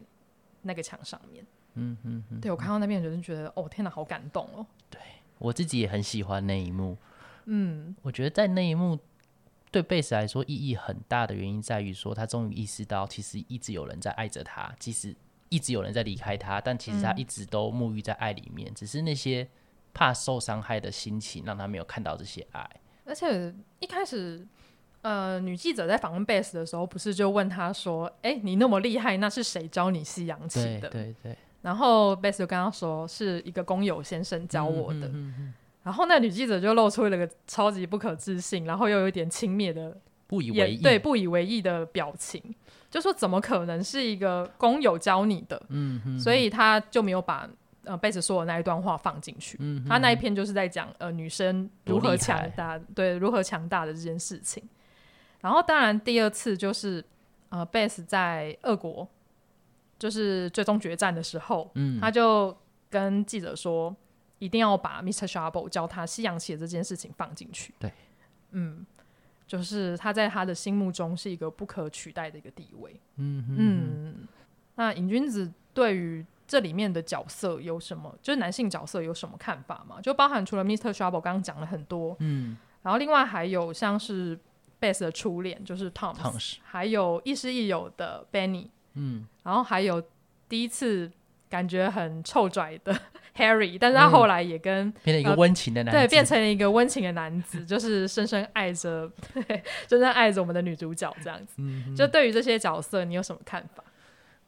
[0.61, 1.43] 那个墙上面。
[1.73, 2.39] 嗯嗯嗯。
[2.39, 4.63] 对，我看到那边人就觉得，哦天哪，好感动哦。
[4.91, 5.01] 对，
[5.39, 6.95] 我自己也很喜欢那一幕。
[7.45, 8.97] 嗯，我觉得在那一幕
[9.71, 15.15] 对贝斯来说意义很大的原因在于说，他终于意识到，其实一直有人在爱着他，即使
[15.49, 19.47] 一直有人在离开他，但其实他一直都沐浴在爱里面，嗯、只是那些
[19.93, 22.69] 怕受伤害的心情让他没有看到这些爱。
[23.05, 24.47] 而且一开始
[25.01, 31.37] 呃，女记者在访问贝斯的时候，不是就问他说：“哎、欸，你那么厉害，那是谁教你西洋棋的？”对对对。
[31.61, 35.07] 然后贝斯就跟他说：“是一个工友先生教我的。
[35.07, 35.53] 嗯”嗯嗯嗯、
[35.83, 39.95] 然后那女记者就露出了个超级不可置信，然后又有一点轻蔑的
[40.27, 42.41] 不以为意，对不以为意的表情，
[42.89, 47.47] 就说：“怎么可能是一个工友教你的？”嗯嗯、所以他就没有把。
[47.85, 54.63] 呃，贝斯说的那一段话放进去，嗯、哼他那一篇就是在讲呃女生如何强大，对，如何强大的这件事情。
[55.41, 57.03] 然后当然第二次就是
[57.49, 59.05] 呃贝斯在俄国
[59.99, 62.55] 就是最终决战的时候，嗯、他就
[62.89, 63.93] 跟记者说
[64.43, 65.25] 一定要把 Mr.
[65.25, 67.73] Sharbo 教他西洋棋的这件事情放进去。
[67.79, 67.89] 对，
[68.51, 68.85] 嗯，
[69.47, 72.99] 就是他在他的心目中是一个不可取代的一个地位。
[73.15, 74.27] 嗯嗯，
[74.75, 78.13] 那瘾君子对于这里面的角色有什么？
[78.21, 80.01] 就是男性角色有什么看法吗？
[80.01, 80.91] 就包含除了 Mr.
[80.91, 84.37] Sharbo 刚刚讲了很多，嗯，然后另外还有像是
[84.81, 90.03] Bess 的初恋就是 Tom's，Tom's 还有亦师亦友的 Benny，嗯，然后还有
[90.49, 91.09] 第一次
[91.53, 92.91] 感觉很臭拽的
[93.37, 99.07] Harry，但是他后来也跟、嗯、变成一个温情的男子，对，变成了一个温情的男子， 就是深深爱着，
[99.87, 101.53] 深深爱着我们的女主角这样子。
[101.57, 103.83] 嗯、就对于这些角色，你有什么看法？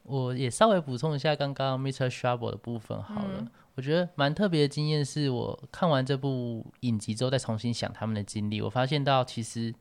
[0.02, 2.10] 我也稍微补充一下刚刚 Mr.
[2.10, 9.72] Sharbo 的部分好了，嗯、我觉得蛮特别的经验是我看完这部影集之后再重新想他们的经历，我发现到其实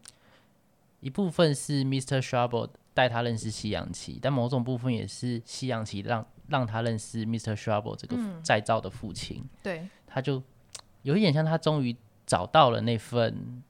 [1.00, 2.22] 一部分是 Mr.
[2.22, 7.56] Sharbo 带他认识西洋棋，但某种部分也是西洋棋让让他认识 Mr.
[7.56, 10.42] Sharbo 这个再造的父亲，嗯、对，他就
[11.04, 13.64] 有一点像他终于找到了那份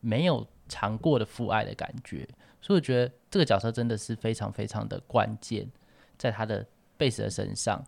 [0.00, 2.26] 没有尝过的父爱的感觉，
[2.60, 5.70] 所以我觉得这个角色真的是非常非常的关键。
[6.16, 6.66] 在他的
[6.98, 7.82] 贝斯的身上，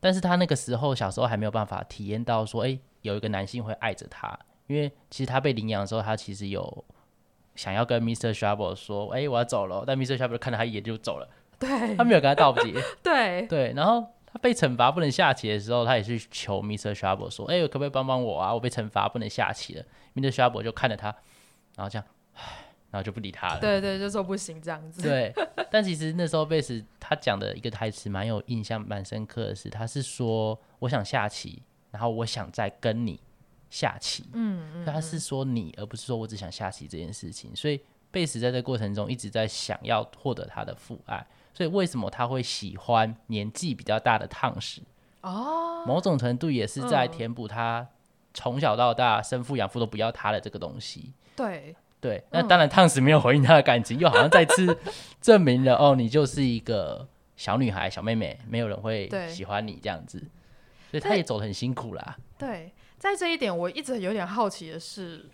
[0.00, 6.84] 但是他那个时候小时候还没有办法体验到说，哎、欸，有一个男性会爱着他，因为其实他被领养的时候，他其实有
[7.58, 8.32] 想要跟 Mr.
[8.32, 10.16] Sharbo 说，哎、欸，我要走了，但 Mr.
[10.16, 16.94] Sharbo 看了他一眼就走了，对，他没有跟他道别， 对对，然后他被惩罚不能下棋的时候，他也是求 Mr.
[16.94, 18.54] Sharbo 说，哎、欸，可不可以帮帮我啊？
[18.54, 20.30] 我被惩罚不能下棋了，Mr.
[20.30, 21.08] Sharbo 就看着他，
[21.76, 22.42] 然后这样，唉。
[22.90, 23.60] 然后就不理他了。
[23.60, 25.02] 对对，就说不行这样子。
[25.02, 25.30] 对，
[25.70, 33.20] 但其实那时候贝斯他讲的一个台词蛮有印象、蛮深刻的是，他是说我想下棋，然后我想再跟你
[33.70, 34.24] 下棋。
[34.32, 34.84] 嗯嗯。
[34.84, 37.54] 他是说你，而不是说我只想下棋这件事情。
[37.54, 41.26] 所以贝斯在这个过程中一直在想要获得他的父爱。
[41.54, 44.80] 所以为什么他会喜欢年纪比较大的烫石？
[45.22, 45.84] 哦。
[45.86, 47.86] 某种程度也是在填补他
[48.34, 51.12] 从小到大生父养父都不要他的这个东西。
[51.34, 51.74] 对。
[52.00, 54.78] 对，那当然，烫史没有回应他的感情，嗯、又好像再次
[55.20, 60.20] 证明了哦，你就是一个小女孩、小妹妹，没有人会喜欢你这样子，
[60.92, 62.16] 所以他也走得很辛苦啦。
[62.38, 65.26] 对，在这一点，我一直有点好奇的是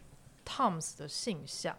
[0.46, 1.76] ，Tom's 的性向。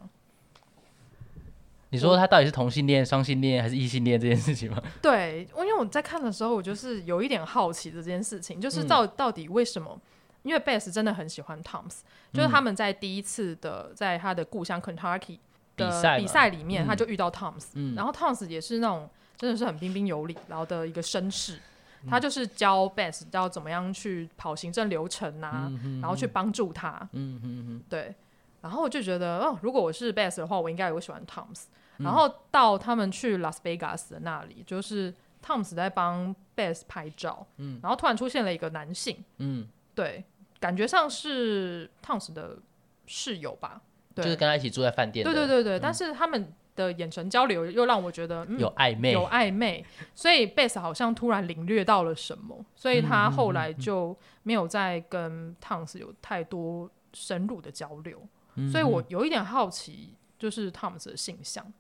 [1.90, 4.82] 你说他到底是同性恋、双性恋还是异性恋这件事情吗？
[5.02, 9.98] 对，因为我在看的时候，我就是有一点好奇的这件事情，就是到、嗯、到底为什么？
[10.44, 12.02] 因为贝斯真的很喜欢 Tom's，
[12.34, 15.40] 就是他们在第一次的在他的故乡 Kentucky
[15.78, 21.62] 的比赛里面，他就遇到 Tom's，、嗯、然后 Tom's 也是那种真的是很彬彬有礼，然后的一个绅士，嗯、
[22.10, 28.14] 他就是教贝斯教怎么样去跑行政流程啊，嗯、哼哼然后去帮助他，嗯嗯嗯对，
[28.62, 31.66] 然后我就觉得哦，如果我是贝斯的话，我应该也会喜欢 Tom's，、
[31.98, 35.14] 嗯、然后到他们去拉斯维加斯的那里，就是
[35.46, 40.24] Tom's 在帮贝斯拍照，嗯、然后突然出现了一个男性，嗯，对。
[40.58, 42.58] 感觉上是 Tom's 的
[43.06, 43.80] 室友吧，
[44.16, 45.24] 对，就是跟他一起住在饭店。
[45.24, 49.86] 对对对对，嗯、但是他们的眼神交流又让我觉得、嗯、有暧昧，有暧昧。
[50.14, 58.22] 所以贝斯好像突然领略到了什么，所以他后来就没有再跟 Tom's 有太多深入的交流。
[58.56, 61.74] 嗯、所以我有一点好奇，就是 Tom's 的性向。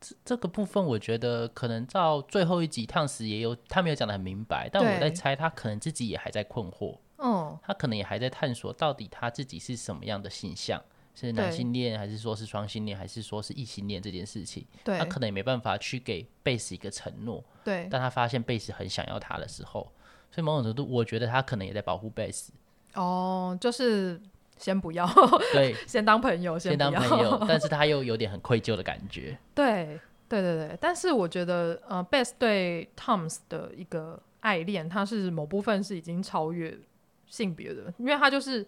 [0.00, 6.98] 这这个部分，我觉得可能到最后一集 Tom's 也有他没有讲得很明白，但我在猜他可能自己也还在困惑。
[7.16, 10.82] 哦，他可能也还在探索到底他自己是什么样的形象，
[11.14, 17.42] 是男性恋还是说是双性恋，还是说是异性恋这件事情，对他可能也没办法去给贝斯一个承诺。
[17.62, 19.90] 对，但他发现贝斯很想要他的时候，
[20.30, 22.52] 所以某种程度，我觉得他可能也在保护贝斯。
[22.94, 24.20] 哦，就是
[24.56, 25.08] 先不要，
[25.52, 29.38] 对， 先当朋友，先，先当朋友， 但是他又有点很愧疚的感觉。
[29.54, 36.76] 对，对对对，但是我觉得，呃，贝斯对 Tom's 的一个爱恋，他是某部分是已经超越。
[37.26, 38.64] 性别的，因为他就是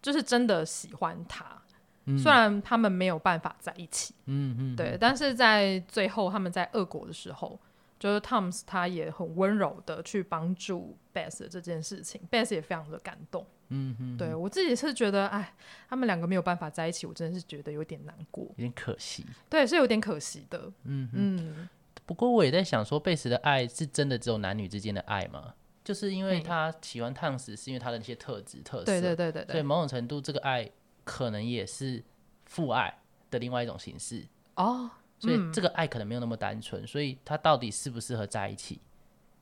[0.00, 1.60] 就是真的喜欢他，
[2.06, 7.58] 嗯、虽然他们没有办法在一起，嗯嗯，对，但是在最后他们在俄国的时候，
[7.98, 15.54] 就是 Tom's 他也很温柔的去帮助 Beth 这件事情，Beth 也非常的感动，嗯嗯，对我自己是觉得，哎，
[15.88, 19.26] 他们两个没有办法在一起，我真的是觉得有点难过，有点可惜。
[19.48, 20.72] 对，是有点可惜的。
[20.84, 21.68] 嗯嗯。
[22.06, 25.52] 不过我也在想，说贝斯的爱是真的只有男女之间的爱吗？
[25.88, 28.84] 就是因为他喜欢烫死，是因为他的那些特质特色。
[28.84, 29.52] 对对对对对。
[29.52, 30.70] 所以某种程度，这个爱
[31.02, 32.04] 可能也是
[32.44, 32.98] 父爱
[33.30, 34.26] 的另外一种形式。
[34.56, 34.90] 哦。
[35.18, 38.82] 所以这个爱可能没有那么单纯，所以他到底适不适合在一起，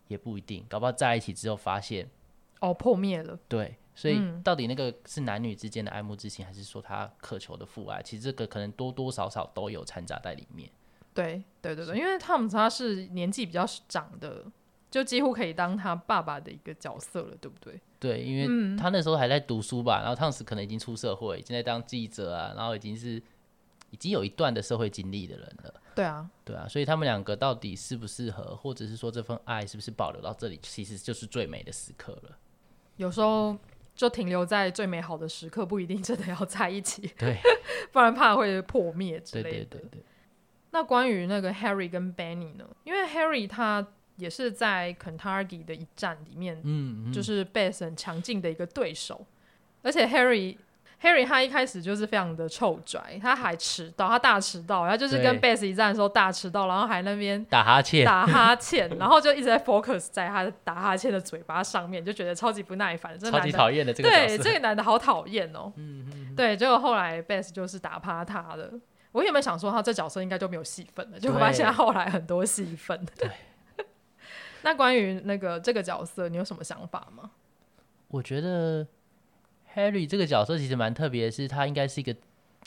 [0.07, 0.64] 也不一定。
[0.68, 2.09] 搞不好在一起之后发现，
[2.61, 3.36] 哦，破灭了。
[3.49, 3.76] 对。
[3.97, 8.01] 所以，到底那个是男女之间的爱慕之情，还是说他渴求的父爱？
[8.03, 10.70] 其实这个可能多多少少都有掺杂在里面。
[11.12, 14.44] 对，对，对，对，因为汤姆他是年纪比较长的，
[14.91, 17.80] 就几乎可以当他爸爸的一个角色了，对不对？
[17.99, 23.22] 对，因为他那时候还在读书吧，然后汤姆可能已经出社会，已经在当记者啊，然后已经是
[23.91, 25.74] 已经有一段的社会经历的人了。
[25.95, 32.39] 对啊，对啊，所以他们两个到底适不适合，或者是说这份爱是不是保留到这里，其实就是最美的时刻了。
[32.97, 33.57] 有时候。
[33.97, 37.39] 就停留在最美好的时刻，不一定真的要在一起，对，
[37.91, 39.51] 不然怕会破灭之类的。
[39.51, 40.03] 对对对对。
[40.72, 42.68] 那关于那个 Harry 跟 Benny 呢？
[42.84, 49.27] 因为 Harry 他也是在 Kentucky 的一战里面，嗯，嗯，就是 Bass 很强劲的一个对手，
[49.83, 50.57] 而且 Harry。
[51.03, 68.71] Harry 他一开始就是非常的臭拽，他还迟到，他大迟到，他就是跟 Bass 一战的时候大迟到，然后还那边打哈欠，打哈欠， 然后就一直在 focus 在他打哈欠的嘴巴上面，就觉得超级不耐烦，超级讨厌的这个，对，这个男的好讨厌哦， 嗯嗯，对，结果后来 Bass 就是打趴他了，
[69.12, 73.31] 我有没有想说他这角色应该就没有戏份了，就发现他后来很多戏份，对，
[74.67, 77.31] 那关于那个这个角色，你有什么想法吗？
[78.09, 78.85] 我觉得。
[79.77, 82.11] Harry 这个角色其实蛮特别的，是他应该是一个，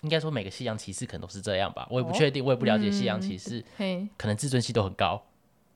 [0.04, 5.20] 应该说每个西洋骑士可能都是这样吧，我也不确定，我也不了解西洋骑士，嗯，可能自尊心都很高。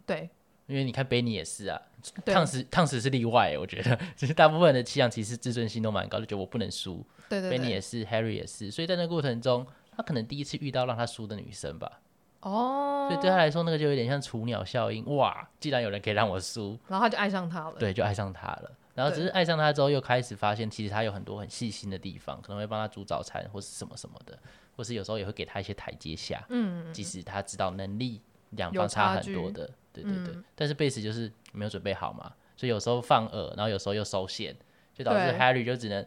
[0.06, 0.30] 对，
[0.68, 1.82] 因为你看 Benny 也是啊，
[2.24, 7.04] 烫死烫死是例外，我觉得，其 实大部分的西洋骑士自尊心都蛮高的，就觉得我不能输。
[7.28, 9.66] 对对对，Benny 也是，Harry 也是，所以在那个过程中，
[9.98, 12.00] 他可能第一次遇到让他输的女生吧。
[12.44, 17.76] 哦，所以对他来说，那个就有点像雏鸟效应，哇，既然有人可以让我输，然后他就爱上他了。
[17.80, 18.72] 对，就爱上他了。
[18.96, 24.38] 然后只是爱上他之后，又开始发现其实他有很多很细心的地方，可能会帮他煮早餐，或是什么什么的，
[24.76, 26.46] 或是有时候也会给他一些台阶下。
[26.50, 28.22] 嗯，即使他知道能力
[28.52, 30.36] 两方差很多的，对对对。
[30.36, 34.56] 嗯、但是贝斯就是没有准备好嘛，所以有时候放饵，然后有时候又收线，
[34.94, 36.06] 就导致 Harry 就只能，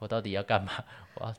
[0.00, 0.72] 我到底要干嘛？
[1.14, 1.34] 我要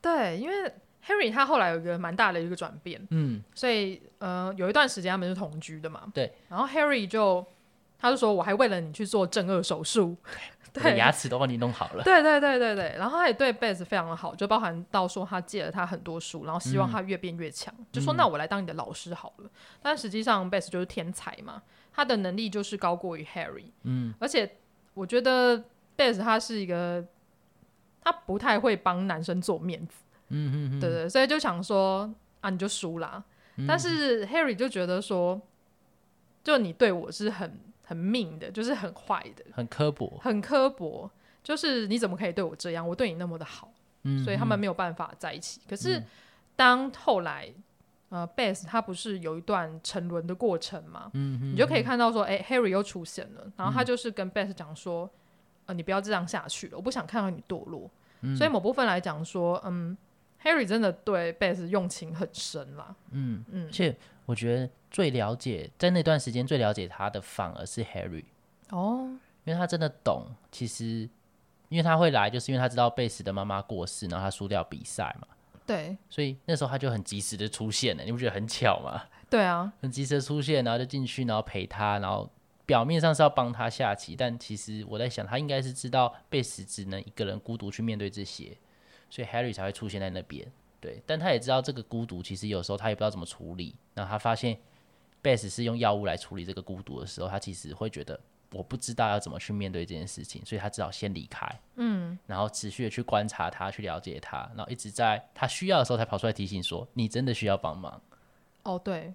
[0.00, 0.72] 对，因为
[1.10, 7.44] Harry 他后来有一个蛮大的一个转变，嗯，所以呃有一段时间他们是同居的嘛，对，然后 Harry 就。
[8.02, 10.16] 他就说：“我还为了你去做正颚手术，
[10.72, 19.44] 对，牙齿都帮你弄好了。”对对对对对，然后他也对 Beth 非常的好，就包含到说他借了他很多书，然后希望他越变越强，嗯、就说：“那我来当你的老师好了。
[19.44, 19.50] 嗯”
[19.82, 23.66] 但实际上 Beth 就是天才嘛，他的能力就是高过于 Harry。
[23.82, 24.50] 嗯，而且
[24.94, 25.62] 我觉得
[25.94, 27.04] Beth 他是一个，
[28.02, 29.96] 他不太会帮男生做面子。
[30.30, 33.22] 嗯嗯嗯，对，对对，所以就想说啊，你就输啦。
[33.56, 35.40] 嗯、但是 Harry 就觉得说，
[36.42, 37.60] 就你对我是很。
[37.90, 41.10] 很命的，就是很坏的，很刻薄，很刻薄。
[41.42, 42.88] 就是你怎么可以对我这样？
[42.88, 43.72] 我对你那么的好，
[44.04, 45.60] 嗯，所以他们没有办法在一起。
[45.68, 46.00] 可是
[46.54, 47.52] 当后来，
[48.10, 51.10] 呃，Bess 他不是有一段沉沦的过程嘛？
[51.14, 55.10] 嗯，你就可以看到说，哎，Harry 又出现了，然后他就是跟 Bess 讲说，
[55.66, 57.90] 呃，你不要这样下去了，我不想看到你堕落。
[58.36, 59.98] 所以某部分来讲说，嗯
[60.44, 62.94] ，Harry 真的对 Beth 用情很深啦。
[63.10, 64.70] 嗯嗯，而且我觉得。
[64.92, 68.24] 最了解，在那段时间最了解他的反而是 Harry
[68.70, 69.08] 哦，
[69.44, 70.26] 因为他真的懂。
[70.50, 71.08] 其实，
[71.68, 75.28] 因为他会来，就是因为他知道贝斯的妈妈过世，然后他输掉比赛嘛。
[75.64, 79.00] 对，所以那时候他就很及时的出现了，你不觉得很巧吗？
[79.30, 82.28] 对啊，很及时的出现，然后就进去，然后陪他，然后
[82.66, 88.58] 表面上是要帮他下棋，但其实我在想，他应该是知道贝斯只能一个人孤独去面对这些，
[89.10, 90.50] 所以 Harry 才会出现在那边。
[90.80, 94.58] 对，但他也知道这个孤独，其实有时候他也不知道怎么处理，然后他发现。
[95.22, 98.18] Beth 是用药物来处理这个孤独的时候，他其实会觉得
[98.52, 108.00] 我不知道要怎么去面对这件事情，所以他只好先离开，嗯，然后持续的去观察他，去了解他，然后一直在他需要的时候才跑出来提醒说：“你真的需要帮忙。”
[108.64, 109.12] 哦，对，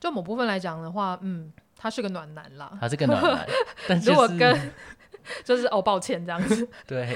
[0.00, 3.48] 就某部分来讲的话，嗯，他是个暖男啦，他是个暖男，
[3.86, 4.72] 但是、如果跟
[5.46, 7.14] 就是哦，抱歉这样子，对，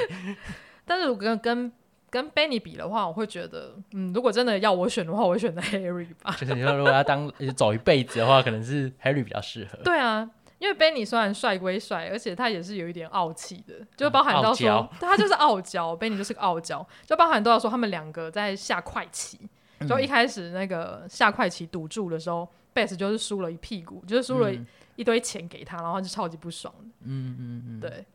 [0.84, 1.72] 但是我跟跟。
[2.14, 6.32] 跟 Benny 比的话，我会觉得，嗯，如果真的要我选的话，我会选择 Harry 吧。
[6.38, 9.76] 就是你说，如果要当 走一辈子的话，可能是 Harry 比较适合。
[9.82, 19.40] 对啊，因为 Benny 虽然帅归帅，而且他也是有一点傲气的，就包含到说，嗯、他就是傲娇，Benny 就是个傲娇，就包含到说他们两个在下快棋，
[19.88, 24.52] 就一开始那个下快棋赌注的时候、嗯、Beth 就是输了一屁股，就是输了
[24.94, 26.84] 一堆钱给他，然后就超级不爽的。
[27.06, 28.06] 嗯嗯嗯，对。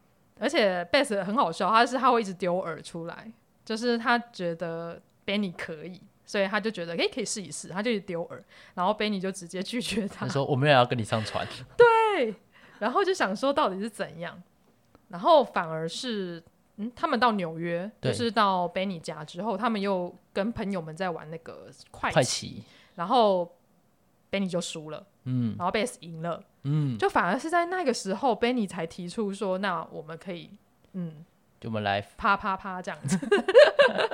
[0.41, 3.29] 而且 Bass 很好笑，他是他会一直丢饵出来，
[3.69, 8.41] 就是他觉得 Benny 可以，所以他就觉得诶、欸、可以试一试，他就丢饵，
[8.73, 11.47] 然后 Benny 就直接拒绝他，他说我没有要跟你上船。
[11.77, 12.33] 对，
[12.79, 14.41] 然后就想说到底是怎样，
[15.09, 16.43] 然后反而是
[16.77, 22.63] 嗯，他们到纽约，就是到 Benny 家之后，他们又跟朋友们在玩那个快快骑，
[22.95, 23.55] 然后
[24.31, 26.43] Benny 就输了，嗯，然后 Bess 赢了。
[26.63, 30.49] 嗯，就反而是在那个时候，Benny 才提出说：“那我们可以，
[30.93, 31.23] 嗯，
[31.59, 33.17] 就我们来啪啪啪这样子。”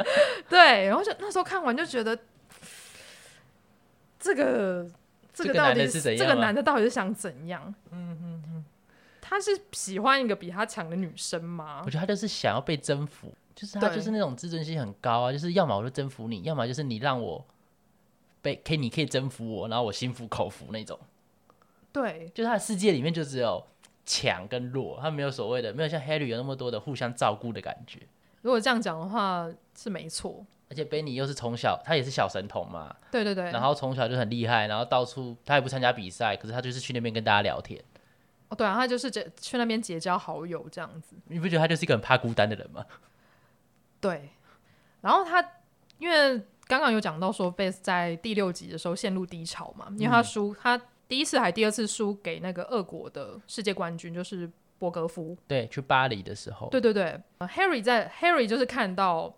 [0.50, 2.18] 对，然后就那时候看完就觉得，
[4.20, 4.90] 这个
[5.34, 7.74] 这个到底是，是这个男的到底是想怎样？
[7.92, 8.66] 嗯嗯嗯，
[9.22, 11.82] 他是喜欢一个比他强的女生吗？
[11.86, 17.46] 我觉得他就是想要被征服，就是他就是那种自尊心很高啊，就是要么我就征服你，要么就是你让我
[18.42, 21.00] 被可以，你可以征服我，然后我心服口服那种。
[21.92, 23.66] 对，就是他的世界里面就只有
[24.06, 28.00] 强跟弱，他没有所谓的，没有像 Harry 有那么多的互相照顾的感觉。
[28.42, 37.84] 如果这样讲的话是没错，而且 Benny 又是从小他也是小神童嘛，对对对，然后从小就很厉害，然后到处他也不参加比赛，可是他就是去那边跟大家聊天。
[38.50, 41.16] 哦，对啊，他就是结去那边结交好友这样子。
[41.30, 42.86] 你不觉得他就是一个很怕孤单的人吗？
[44.00, 44.30] 对，
[45.02, 45.44] 然后他
[45.98, 46.38] 因为
[46.68, 50.82] 刚刚有讲到说贝斯在第六集的时候陷入低潮嘛，因为他输、嗯、他。
[51.08, 54.50] 第一次还第二次输给那个俄国的世界冠军，就是
[54.80, 55.38] 博格夫。
[55.48, 56.68] 对，去巴黎的时候。
[56.70, 59.34] 对对对，呃，Harry 在 Harry 就是看到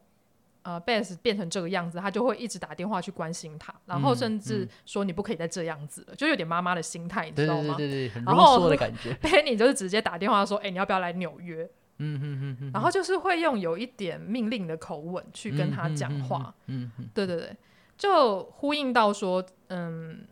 [0.64, 7.76] 呃 Bess 变成这个样子，他就会一直打电话去关心他，然后甚至说你不可以再这样子了，嗯嗯、就有点妈妈的心态，你知道吗？
[7.78, 9.14] 对对对，很啰嗦的感觉。
[9.22, 16.54] Benny 就是直接打电话说：“哎、欸，你要不要来纽约？”嗯嗯嗯嗯，然后就是会用有一点命令的口吻去跟他讲话。
[16.68, 17.56] 嗯嗯，对对对，
[17.98, 20.26] 就呼应到说，嗯。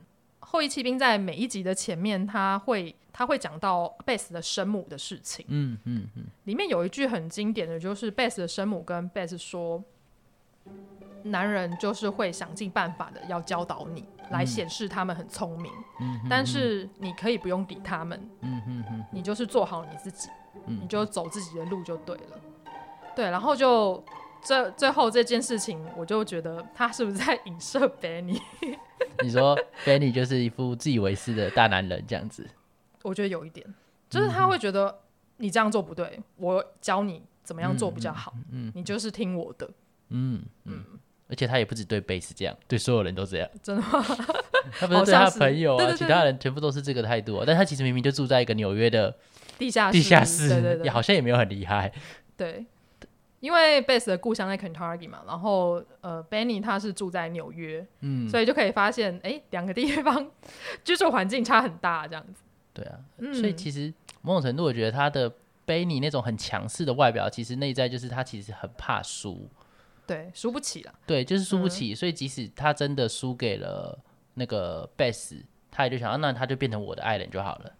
[0.56, 5.45] 后翼弃兵在每一集的前面，他会他会讲到贝斯的生母的事情。
[5.49, 9.84] 嗯嗯嗯，里面有一句很经典的就是贝斯的生母跟贝斯说
[11.24, 15.70] ：“男人就是会想尽办法的要教导你，嗯、来显示他们很聪明。
[15.99, 18.18] 嗯、但是你可以不用理他们。
[18.39, 20.30] 嗯嗯嗯，你就是做好你自己，
[20.68, 22.39] 嗯、你就走自己的路就对了。
[23.14, 24.01] 对，然后就。”
[24.45, 28.39] 这最后这件事情，我就觉得他是不是在影射 Benny？
[29.23, 32.47] 你说 Benny 就是一副自以为是的大男人这样子？
[33.01, 33.65] 我觉得有一点，
[34.09, 34.99] 就是他会觉得
[35.37, 38.33] 你这样做不对，我教你怎么样做比较好。
[38.51, 39.69] 嗯，你就是听我的。
[40.09, 40.83] 嗯嗯，
[41.27, 43.49] 而且他也不止对贝斯这样，对所有人都这样。
[43.63, 44.03] 真的吗？
[44.79, 47.43] 他不是对他朋友啊，其他人全部都是这个态度。
[47.45, 49.15] 但他其实明明就住在一个纽约的
[49.57, 51.91] 地下地下室，对对对，也好像也没有很厉害。
[52.37, 52.65] 对。
[53.45, 60.31] 因为贝斯的故乡在 Kentucky 嘛，然后呃，Benny 他是住在纽约，嗯，所以就可以发现，哎，两个地方
[60.83, 62.41] 居住环境差很大，这样子。
[62.73, 63.93] 对啊，嗯，所以其实
[64.23, 65.31] 某种程度，我觉得他的
[65.67, 69.47] Benny 那种很强势的外表，其实内在就是他其实很怕输，
[70.07, 73.95] 对，输不起了，对，就是输不起，嗯，所以即使他真的输给了
[74.33, 75.35] 那个贝斯，
[75.69, 77.71] 他也就想，啊，那他就变成我的爱人就好了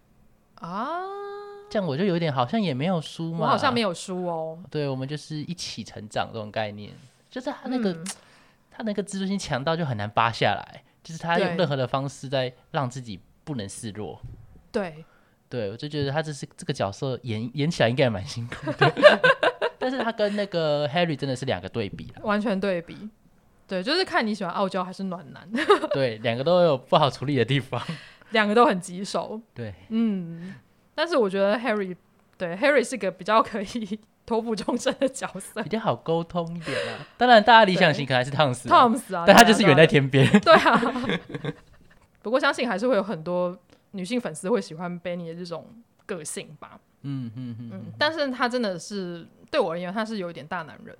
[0.60, 1.25] 啊。
[1.68, 4.58] 这样我就有点好像也没有输嘛，我好像没有输哦。
[4.70, 6.92] 对，我们就是一起成长这种概念，
[7.28, 8.06] 就是他那个、嗯、
[8.70, 14.20] 他那个自尊心强到就很难扒下来，就是他用任何的方式在让自己不能示弱。
[14.70, 15.04] 对，
[15.48, 18.92] 对我就觉得他这是这个角色演演起来应该也蛮辛苦的，
[19.78, 23.10] 但是他跟那个 Harry 真的是两个对比，完全对比。
[23.66, 25.48] 对，就是看你喜欢傲娇还是暖男。
[25.92, 27.82] 对，两个都有不好处理的地方，
[28.30, 29.40] 两个都很棘手。
[29.52, 30.54] 对，嗯。
[30.96, 31.94] 但是我觉得 Harry
[32.36, 37.06] 对 Harry 是个比较可以托付终身的角色，比较好沟通一点啊。
[37.16, 40.28] 当然，大家理想型可能还是汤姆斯，汤姆斯啊，但他就是远在天边。
[40.40, 40.80] 对啊。
[42.22, 43.56] 不过相信还是会有很多
[43.92, 45.66] 女性粉丝会喜欢 Benny 的这种
[46.06, 46.80] 个性吧。
[47.02, 47.82] 嗯嗯嗯嗯。
[47.96, 50.96] 但是他真的是对我而言，他是有一点大男人。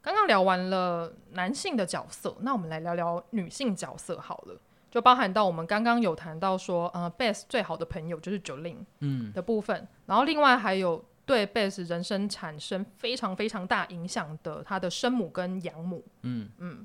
[0.00, 4.58] 刚刚聊完了男性的角色，那我们来聊聊女性角色好了。
[4.90, 9.32] 就包含到我们刚刚有谈到说，呃，Beth 最好的朋友就是 Jolene 嗯。
[9.32, 16.48] 的部分，嗯、然后另外还有对 Beth 人生产生非常非常大影响的他的生母跟养母，嗯。
[16.58, 16.84] 嗯。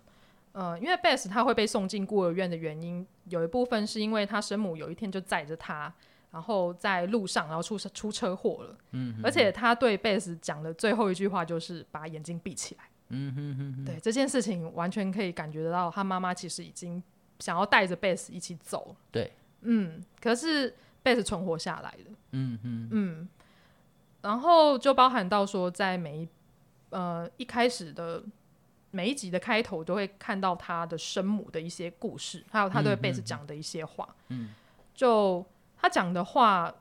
[0.51, 5.91] 呃，因为 Beth 他会被送进孤儿院的原因，有一部分是因为他生母有一天就载着他，
[6.32, 8.78] 然后在路上然后出出车祸了，
[9.24, 17.01] 而且他对 Beth 讲的最后一句话就是把眼睛闭起来，嗯哼哼哼，对这件事情完全可以感觉得到他妈妈其实已经。
[17.39, 19.31] 想要带着贝斯一起走，对，
[19.61, 20.73] 嗯，可是
[21.03, 22.89] 贝斯存活下来了，嗯嗯。
[22.91, 23.29] 嗯，
[24.21, 26.29] 然后就包含到说，在每一
[26.89, 28.23] 呃一开始的
[28.91, 34.53] 每一集的开头，都会看到他的生母的一些故事，还有他对贝斯讲的一些话，嗯，
[34.93, 35.45] 就
[35.77, 36.73] 他讲的话，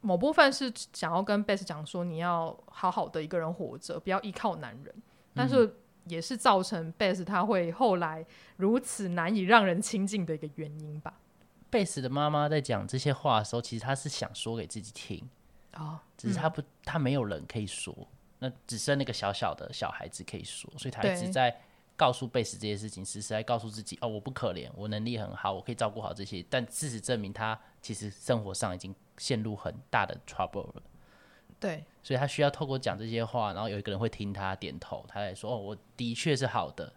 [0.00, 4.94] 某部分是想要跟贝斯讲说，你要好好的一个人活着，不要依靠男人，
[5.32, 5.76] 但是
[6.06, 8.24] 也是造成贝斯他会后来
[8.56, 11.14] 如此难以让人亲近的一个原因吧。
[11.70, 15.28] 贝斯的妈妈在讲这些话的时候，其实他是想说给自己听
[15.74, 17.94] 哦，只是他不，他没有人可以说，
[18.38, 21.56] 那只剩那个小小的小孩子可以说，所以他一直在。
[21.98, 26.44] 告诉贝斯这些事情，时时在告诉自己：哦，我不可怜，我能力很好，我可以照顾好这些。
[26.50, 30.82] 但事实证明，他其实生活上已经陷入很大的 trouble 了。
[31.58, 36.92] 对，所以他需要透过讲这些话，然后有一个人会听他点头，他来说：哦，我的确是好的，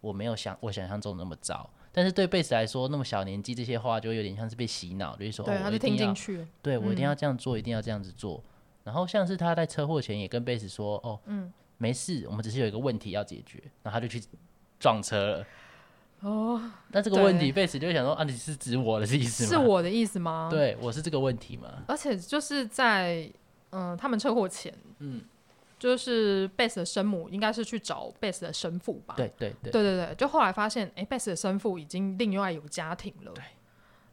[0.00, 1.68] 我没有想我想象中那么糟。
[1.92, 6.46] 但是对贝斯来说，那么小年纪，这些话就有点像是被洗脑，就是说：对，哦，他就听进去。
[6.62, 8.42] 对，我一定要这样做，嗯，一定要这样子做。
[8.84, 11.52] 然后像是他在车祸前也跟贝斯说：哦，嗯。
[11.82, 14.22] 没事，我们只是有一个问题要解决，然后他就去
[14.78, 15.46] 撞车了。
[16.20, 19.48] 哦，那这个问题，贝斯就想说啊，你是指我的意思吗？
[19.48, 20.48] 是我的意思吗？
[20.50, 21.82] 对，我是这个问题吗？
[21.88, 23.32] 而且就是在
[23.70, 25.22] 嗯、呃，他们车祸前，嗯，
[25.78, 29.14] 就是贝斯的生母应该是去找贝斯的生父吧？
[29.16, 33.32] 对对对对对对，就后来发现，哎，贝斯的生父已经另外有家庭了。
[33.32, 33.44] 对，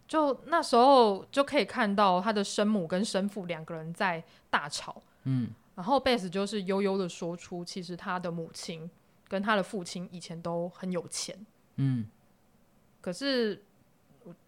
[0.07, 5.01] 就那时候就可以看到他的生母跟生父两个人在大吵。
[5.23, 5.49] 嗯。
[5.75, 8.89] 然后贝斯就是悠悠的说出，其实他的母亲
[9.27, 11.37] 跟他的父亲以前都很有钱，
[11.75, 12.07] 嗯，
[12.99, 13.63] 可是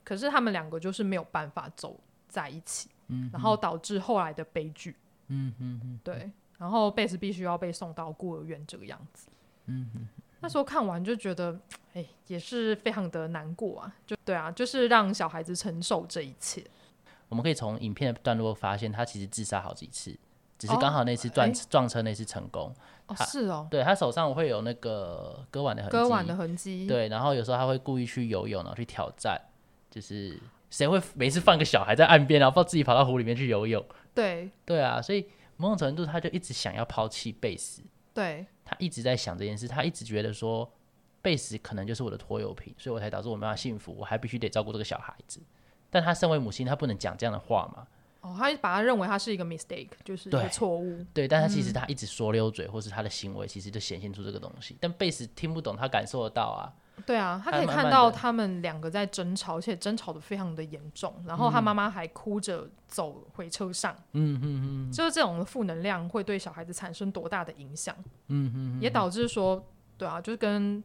[0.03, 4.95] 可是他们两个就是没有办法走在一起，嗯，然后导致后来的悲剧，
[5.28, 9.28] 嗯嗯嗯，对，然后贝斯必须要被送到孤儿院这个样子，
[9.66, 10.07] 嗯嗯，
[10.39, 11.60] 那时候看完就觉得，
[11.93, 16.64] 哎，也是非常的难过啊，就对啊，就是让小孩子承受这一切。
[17.28, 20.18] 我们可以从影片的段落发现，他其实自杀好几次。
[20.57, 22.76] 只是刚好那次撞、哦、撞车那次成功，
[23.07, 29.39] 哦、是哦，对他手上会有那个割腕的痕迹，割腕的痕迹，对，然后有时候他会故意去游泳，然后去挑战，
[29.89, 30.38] 就是
[30.70, 33.84] 谁会每次放个小孩在岸边，然后抱自己跑到湖里面去游泳？
[34.13, 37.82] 对，对啊，所以某种程度他就一直想要抛弃贝斯，
[38.13, 40.72] 对，他一直在想这件事，他一直觉得说
[41.22, 45.39] 贝斯可能就是我的拖油瓶，所以我才导致我没办法幸福，我还必须得照顾这个小孩子，
[45.89, 47.88] 但他身为母亲，他不能讲这样的话嘛。
[48.22, 51.05] 哦，他把他认为他是一个 mistake，就是一个错误。
[51.13, 54.76] 对，但他其实他一直说溜嘴，嗯、或是他的行为其实就显现出这个东西。
[54.80, 56.74] 但贝斯听不懂，他感受得到啊。
[57.06, 61.14] 对啊，他可以看到他们两个在争吵，而且争吵的非常的严重。
[61.26, 63.95] 然后他妈妈还哭着走回车上。
[64.14, 67.95] 嗯嗯嗯，就是这种负能量会对小孩子产生多大的影响？
[68.28, 69.64] 嗯嗯，也导致说，
[69.97, 70.84] 对啊，就是跟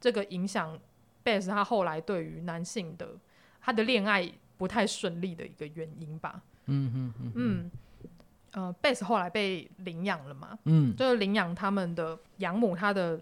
[0.00, 0.78] 这个影响
[1.22, 3.08] 贝斯他后来对于男性的
[3.60, 6.42] 他的恋爱不太顺利的一个原因吧。
[6.66, 7.70] 嗯嗯嗯嗯，
[8.52, 10.58] 呃，贝斯后来被领养了嘛？
[10.64, 13.20] 嗯，就是领养他们的养母，他的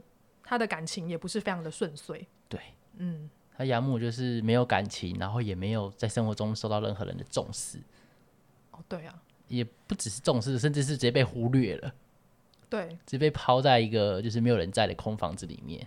[0.49, 2.27] 他的感情也不是非常的顺遂。
[2.49, 2.59] 对，
[2.97, 7.79] 嗯，他养母就是没有感情，然后也没有在生活中受到任何人的重视。
[8.71, 11.93] 哦，对啊，也不只是重视，甚至是直接被忽略了。
[12.71, 15.87] 对，直接被抛在一个就是没有人在的空房子里面，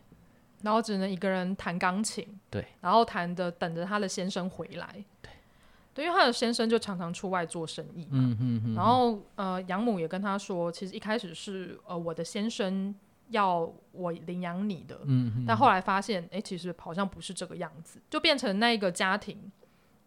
[0.62, 2.39] 然后只能一个人弹钢琴。
[2.51, 5.03] 对，然后弹着等着他的先生回来。
[5.24, 5.32] 对。
[5.93, 12.95] 对，因为他的先生就常常出外做生意嘛，嗯哼哼，然后呃，养母也跟他说，其实一开始是呃我的先生
[13.32, 19.51] 要我领养你的，嗯，但后来发现，哎，其实好像不是这个样子，就变成那个家庭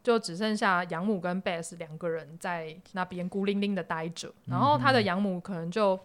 [0.02, 5.98] 就只剩下养母跟贝斯两个人在那边孤零零的待着，然后他的养母可能就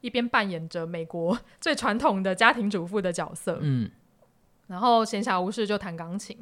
[0.00, 3.90] 一边扮演着美国最传统的家庭主妇的角色，嗯。
[4.68, 6.36] 然后闲暇无事就弹钢琴，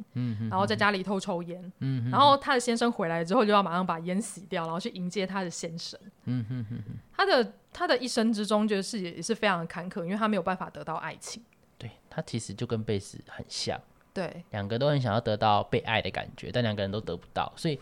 [0.48, 1.62] 然后在家里偷抽烟，
[2.10, 6.00] 然后他的先生回来之后就要马上把烟洗掉，然后去迎接他的先生。
[6.24, 11.42] 嗯、哼哼哼他的他的一生之中就是也是非常的坎坷，因为他没有办法得到爱情。
[11.76, 13.78] 对，他其实就跟贝斯很像，
[14.14, 17.78] 对，两个都很想要得到被爱的感觉，但两个人都得不到，所以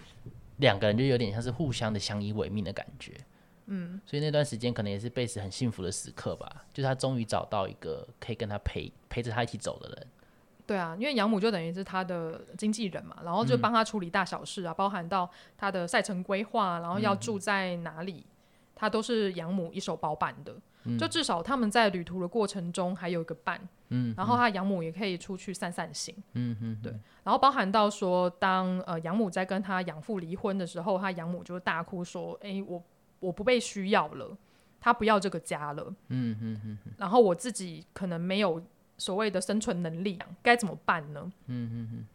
[0.56, 3.12] 两个人就有点像是互相的相依为命的感觉。
[3.66, 10.06] 嗯，所以那段时间可能也是贝斯很幸福的时刻吧，就是他终于找到一个可以跟他陪陪着他一起走的人。
[10.66, 18.31] 对啊，因为养母就等于是他的经纪人嘛，然后就帮他处理大小事啊，嗯、包含到他的赛程规划，然后要住在哪里，嗯、
[18.82, 20.52] 他都是养母一手包办的。
[20.82, 23.60] 嗯、就至少他们在旅途的过程中还有一个伴，
[23.90, 26.92] 嗯，然后他养母也可以出去散散心，嗯嗯，对。
[27.22, 32.82] 然后包含到说，当呃养母在跟他养父离婚的时候，他养母就大哭说：“哎，我
[33.20, 34.36] 我不被需要了，
[34.80, 36.78] 他不要这个家了。”嗯嗯嗯。
[36.98, 38.60] 然后我自己可能没有。
[38.98, 41.20] 所谓的生存能力该怎么办呢？
[41.46, 42.06] 嗯嗯嗯。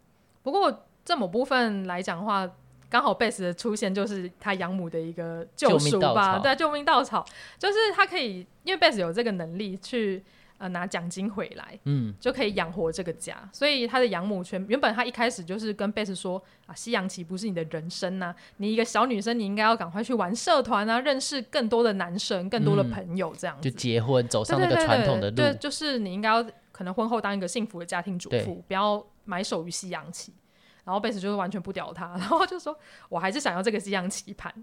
[0.42, 2.50] 不过这某部分来讲的话，
[2.90, 7.26] 刚好贝斯的出现就是他养母的一个救赎吧，对，救命稻草，
[7.58, 10.24] 就是他可以，因为贝斯有这个能力去
[10.58, 13.38] 呃拿奖金回来，嗯，就可以养活这个家。
[13.52, 30.32] 所以他的养母全原本他一开始就是跟贝斯说啊，西洋棋不是你的人生呐、啊，你一个小女生，你应该要赶快去玩社团啊，认识更多的男生，更多的朋友，这样子、嗯、就结婚走上那个传统的路，对，就是你应该要可能婚后当一个幸福的家庭主妇，不要埋首于西洋棋。
[30.88, 32.74] 然后贝斯就是完全不屌他，然后就说
[33.10, 34.54] 我还是想要这个西洋棋盘。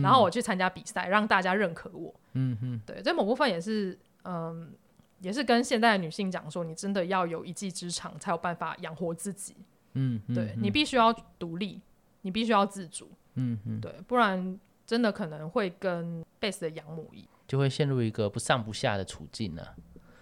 [0.00, 2.14] 然后我去参加比赛，让大家认可我。
[2.34, 4.72] 嗯哼，对，这某部分也是，嗯，
[5.18, 9.56] 也是跟现代的女性讲说，你真的要有一技之长，才有办法养活自己。
[9.94, 11.80] 嗯，对，你必须要独立，
[12.20, 13.10] 你必须要自主。
[13.34, 19.62] 嗯哼，对，不然真的可能会跟贝斯的养母一样，就会陷入一个不上不下的处境呢。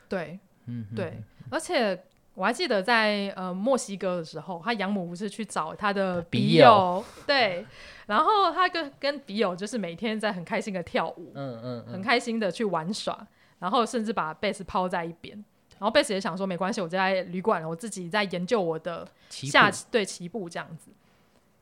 [0.08, 2.02] 对，嗯，对，而且。
[2.34, 7.66] 我还记得在呃墨西哥的时候，他养母不是去找他的笔友，友对，
[8.06, 11.92] 然后他跟跟笔友就是每天在很开心的跳舞，嗯嗯，嗯。
[11.92, 13.26] 很开心的去玩耍，
[13.58, 15.36] 然后甚至把贝斯抛在一边，
[15.78, 20.90] 然后贝斯也想说没关系，我就在旅馆，我自己在研究我的下棋，对棋步这样子，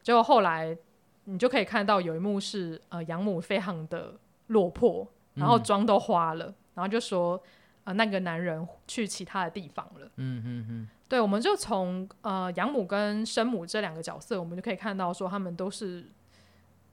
[0.03, 0.77] 结果后来
[1.25, 4.15] 你就可以看到有一幕是呃养母非常的
[4.49, 5.05] 落魄，
[5.35, 7.43] 然后妆都花了，嗯、然后就说。
[7.89, 10.07] 呃，那个男人去其他的地方了。
[10.17, 16.05] 嗯嗯嗯，对，我们就从呃养母跟生母这两个角色，我们就可以看到说，他们都是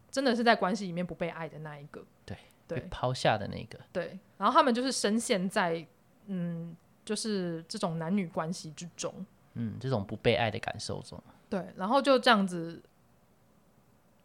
[0.09, 3.77] 真的是在关系里面不被爱的那一个，对对，被抛下的那个。
[3.91, 5.85] 对，然后他们就是深陷在
[6.27, 6.73] 嗯，
[7.03, 9.13] 就是这种男女关系之中，
[9.55, 11.21] 嗯，这种不被爱的感受中。
[11.49, 12.81] 对，然后就这样子，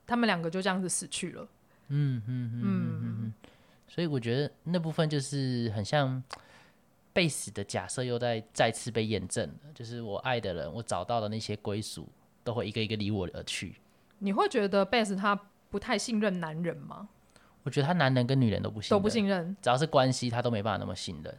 [0.07, 1.43] 他们两个就这样子死去了。
[1.89, 3.33] 嗯嗯嗯嗯嗯，
[3.89, 6.23] 所以我觉得那部分就是很像。
[7.21, 12.09] 贝斯的假设又在再次被验证了，就是我爱的人，我找到的那些归属，
[12.43, 13.77] 都会一个一个离我而去。
[14.21, 17.11] 你会觉得贝斯他不太信任男人吗？
[17.63, 21.39] 我觉得他男人跟女人都不信任，都不信任，只要是关系，他都没办法那么信任。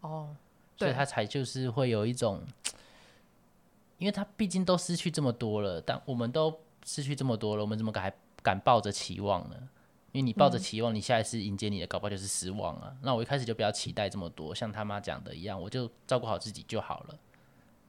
[0.00, 0.34] 哦，
[0.78, 2.42] 所以他才就是会有一种，
[3.98, 8.10] 因为他毕竟都失去这么多了，但我们都失去这么多了，我们怎么敢还
[8.42, 9.68] 敢抱着期望呢？
[10.12, 12.88] 因为你抱着期望，你下一次迎接你的搞不好就是失望啊。
[12.90, 17.18] 嗯、那我一开始就不要期待这么多，像他妈讲的一样，我就照顾好自己就好了，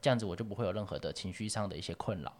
[0.01, 2.31] 这样子我就不会有任何的情绪上的一些困扰。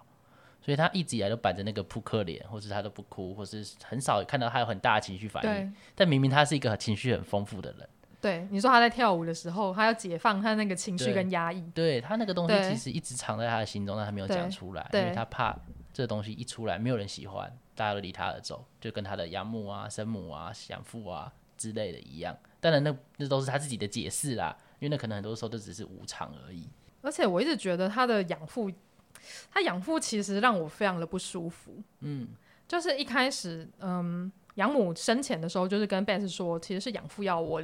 [0.64, 5.50] 所以他一直以来都板着那个扑克脸，或是他都不哭，或是很少看到他有很大的情绪反应。
[5.50, 7.90] 对但明明他是一个情绪很丰富的人。
[8.22, 11.60] 对，你说他在跳舞的时候，他要解放他那个情绪跟压抑。
[11.74, 15.58] 对，对他那个东西其实一直藏在他的心中，但他没有讲出来，因为他怕
[15.92, 17.52] 这个东西一出来，没有人喜欢。
[17.76, 22.38] 大家都离他而走，就跟他的养母啊、生母啊、养父啊之类的一样。
[22.60, 26.68] 当然，那那都是他自己的解释啦，因为那可能很多时候都只是无常而已。
[27.02, 28.72] 而且我一直觉得他的养父，
[29.50, 31.74] 他养父其实让我非常的不舒服。
[32.02, 32.28] 嗯，
[32.68, 37.62] 就是一开始，嗯，养母生前的时候，就是跟贝斯说，其实是养父要我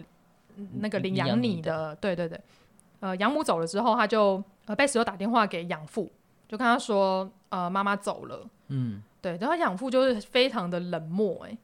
[0.79, 1.95] 那个领养你的。
[1.97, 2.39] 对对对。
[2.99, 6.11] 呃，养母走了之后，他就呃贝斯又打电话给养父，
[6.47, 8.49] 就跟他说，呃，妈妈走了。
[8.67, 9.01] 嗯。
[9.19, 11.57] 对，然后养父就是非常的冷漠，哎，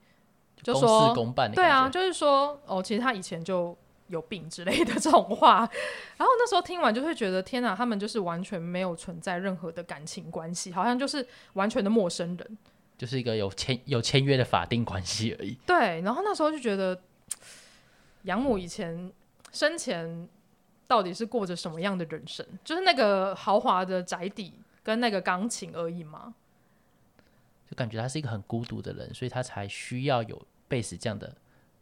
[0.62, 3.78] 就说公事公办，对啊，就是说哦，其实他以前就
[4.08, 5.60] 有病之类的这种话。
[6.18, 12.58] 然后那时候听完就会觉得，天哪，他们就是完全没有存在任何的感情关系，好像就是完全的陌生人，
[12.98, 15.58] 就是一个有签有签约的法定关系而已。
[15.66, 17.00] 对，然后那时候就觉得，
[18.24, 19.12] 养母以前
[19.52, 20.28] 生前
[20.88, 22.46] 到底是过着什么样的人生？
[22.64, 26.34] 就是那个豪华的宅邸跟那个钢琴而已吗？
[27.74, 31.36] 感觉他是一个很孤独的人，所以他才需要有贝斯这样的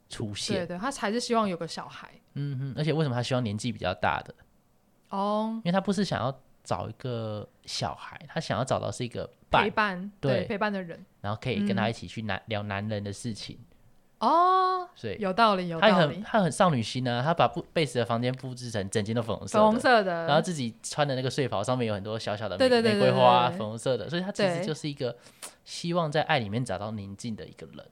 [0.09, 0.57] 出现。
[0.57, 2.11] 对对，他才是希望有个小孩。
[2.33, 4.33] 嗯哼，而且为什么他希望年纪比较大的？
[5.09, 13.59] 哦，因为他不是想要找一个小孩，他想要找到是一个伴陪伴，对，对陪伴的人，然后可以跟他一起去男、嗯、聊男人的事情。
[14.22, 15.93] 哦，所以有道理，有道理。
[15.93, 25.17] 他很他很少女心呢、啊，他把布贝斯的房间布置成整间都粉红色，粉红色的，然后自己穿的那个睡袍上面有很多小小的玫瑰花，粉红色的，所以他其实就是一个
[25.65, 27.84] 希望在爱里面找到宁静的一个人。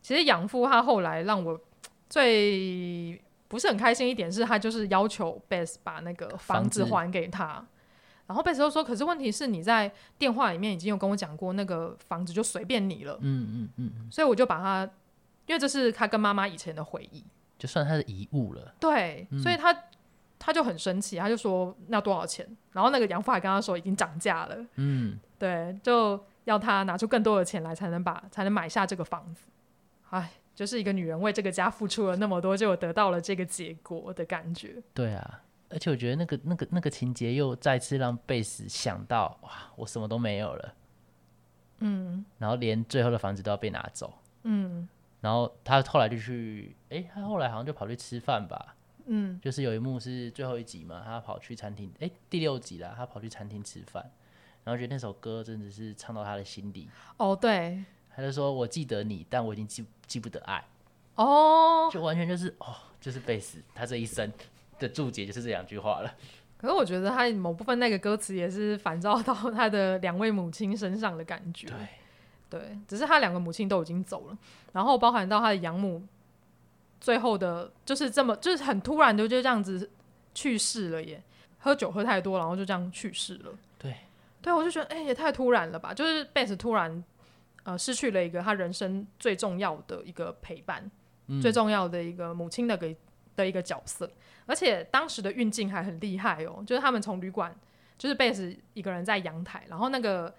[0.00, 1.60] 其实养父他后来让我
[2.08, 7.66] 最不是很开心一点是，他就是要求贝斯把那个房子还给他，
[8.28, 14.88] 然后贝斯就说：“可是问题是你在电话里面已经有跟我讲过，那个房子就随便你了。”嗯嗯嗯嗯，所以我就把他。
[15.46, 17.24] 因为这是他跟妈妈以前的回忆，
[17.58, 18.74] 就算他的遗物了。
[18.78, 19.74] 对，嗯、所以他
[20.38, 22.46] 他就很生气，他就说那多少钱？
[22.72, 24.56] 然后那个养父还跟他说已经涨价了。
[24.74, 29.46] 嗯，对，就要他拿出更多的钱来才能把才能买下这个房子。
[30.10, 34.82] 哎，就是一个女人为这个家付出了那么多，就得到了这个结果的感觉。
[34.92, 40.74] 对啊，而且我觉得那个那个那个情节又再次让贝斯想到哇，我什么都没有了。
[41.78, 44.12] 嗯，然后连最后的房子都要被拿走。
[44.42, 44.88] 嗯。
[45.26, 48.76] 然后他后来就去，哎，他后来好像就跑去吃饭吧。
[49.06, 54.08] 嗯，就是有一幕是最后一集嘛，他跑去餐厅，哎、欸，第六集啦，他跑去餐厅吃饭，
[54.62, 56.88] 然后觉得那首歌真的是唱到他的心底。
[57.16, 60.62] 哦，对，他就说：“我记得你，但我已经记记不得爱。”
[61.16, 64.32] 哦，就完全就是哦，就是贝斯他这一生
[64.78, 66.14] 的注解就是这两句话了。
[66.56, 71.66] 可是我觉得他某部分那个歌词也是反照到他的两位母亲身上的感觉。
[71.66, 71.76] 对，
[72.48, 74.38] 对，只是他两个母亲都已经走了，
[74.72, 76.02] 然后包含到他的养母，
[77.00, 79.90] 最后的就是这么就是很突然的就这样子
[80.34, 81.22] 去世了耶。
[81.58, 83.50] 喝酒喝太多，然后就这样去世了。
[83.76, 83.96] 对，
[84.40, 85.92] 对，我就觉得哎、欸，也太突然了吧！
[85.92, 87.02] 就是贝斯突然
[87.64, 90.88] 呃失去了一个他人生最重要的一个陪伴，
[91.26, 92.96] 嗯、最重要的一个母亲的给
[93.34, 94.08] 的一个角色。
[94.44, 97.52] 而且当时的运镜还很厉害哦，就是他们从旅馆，
[97.98, 100.32] 就是贝斯一个人在阳台，然后那个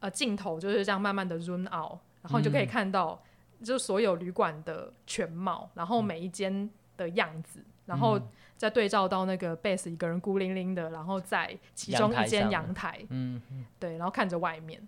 [0.00, 3.22] 呃镜头就是这样慢慢的 zoom out，然后你就可以看到
[3.62, 8.20] 就是所有旅馆的全貌，然后每一间的样子，然后
[8.56, 13.40] 再对照到那个 base 一个人孤零零的，然后在其中一间阳台，嗯，
[13.78, 14.80] 对，然后看着外面，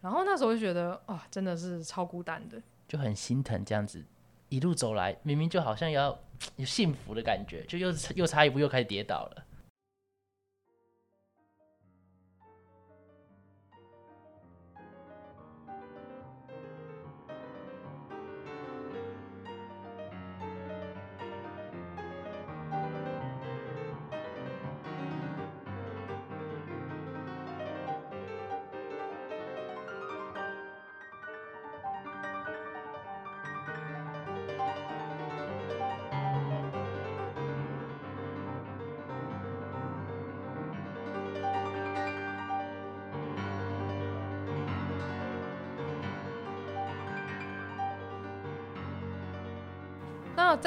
[0.00, 4.04] 然后那时候就觉得哇、哦，真的是超孤单的，就很心疼这样子
[4.48, 6.18] 一路走来，明明就好像要。
[6.56, 9.44] 有幸福的感觉，就又又差一步又开始跌倒了。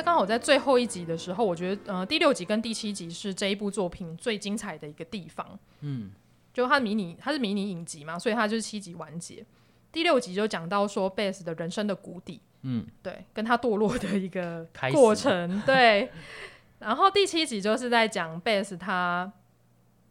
[0.04, 5.58] 刚好在最后一集的时候，我觉得呃第六集跟第七集是这一部作品最精彩的一个地方。
[5.80, 6.12] 嗯，
[6.54, 9.46] 就它迷你，它是迷你影集嘛，所以它就是七集完结。
[9.92, 16.12] 第六集就讲到说贝斯的人生的谷底，嗯，对，跟他堕落的一个过程，对。
[16.80, 19.32] 然后第七集就是在讲贝斯他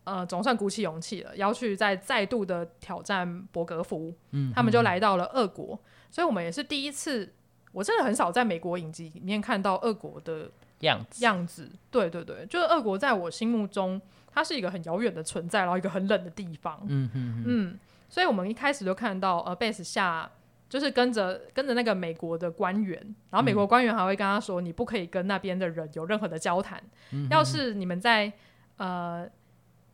[0.04, 4.14] 呃总算鼓起勇气了，要去再再度的挑战伯格夫。
[4.30, 5.78] 嗯，他们就来到了俄国，
[6.10, 7.34] 所以我们也是第一次。
[7.72, 10.50] 我真的很少在美国影集里面看到俄国的
[10.80, 14.00] 样子样子，对对对，就是俄国在我心目中，
[14.30, 16.78] 它是一个很遥远的存在，然后一个很冷的地方。
[16.86, 20.30] 嗯嗯嗯，所以我们一开始就看到呃贝斯下
[20.68, 22.98] 就是跟着跟着那个美国的官员，
[23.30, 28.32] 然后美国官员还会跟他说，你不可以跟那边的人有任何的交谈，嗯、要是你们在
[28.76, 29.26] 呃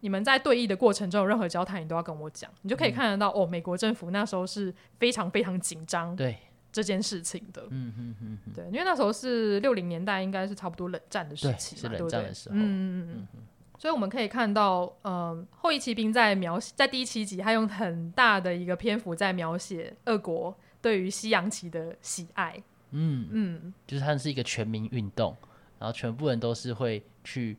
[0.01, 6.16] 你们在对弈的过程中有任何交谈，你都要跟我讲，你就可以看得到、嗯、哦，美国政府那时候是非常非常紧张。
[6.16, 6.37] 对。
[6.79, 13.43] 这件事情的，嗯嗯嗯，对，因为那时候是六零年代，应该是差不多冷战的时期，是冷战的时候，嗯嗯嗯，
[13.76, 22.62] 所以我们可以看到，嗯、呃，后翼骑兵在描写，在第七集，他用很大的一个篇幅在描写俄国对于西洋棋的喜爱，
[22.93, 25.37] 嗯嗯，就是它是一个全民运动，
[25.81, 27.57] 然后全部人都是会去。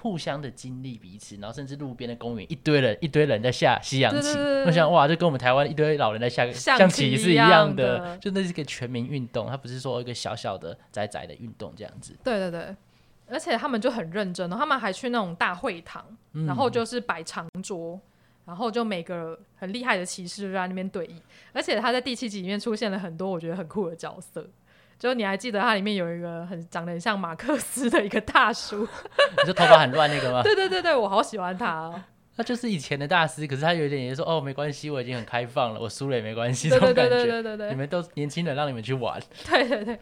[0.00, 4.38] 互相的经历彼此，然后甚至路边的公园一堆人，一堆人在下西洋棋。
[4.66, 12.16] 我想，哇，就跟我们台湾一堆老人在下象棋是一样的，就那是一个全民运动，它不是说一个小小的窄窄的运动这样子。
[12.22, 12.76] 对对对，
[13.28, 18.00] 而且他们就很认真，他们还去那种大会堂，嗯、然后就是摆长桌，
[18.44, 21.14] 然后就每个很厉害的骑士就在那边对弈，
[21.52, 24.48] 而且他在第七集里面出现了很多我觉得很酷的角色。
[24.98, 28.80] 就你还记得它里面有一个很长得很像马克思的一个大叔，
[29.38, 30.42] 你说头发很乱那个吗？
[30.42, 32.02] 对对对对，我好喜欢他哦。
[32.36, 37.08] 他就是以前的大师，可是他有一点也说哦，没关系，我已经很开放了，我输了也没关系，这种感觉。
[37.08, 39.18] 对对对对对对，你们都年轻人，让你们去玩。
[39.48, 39.98] 对对对，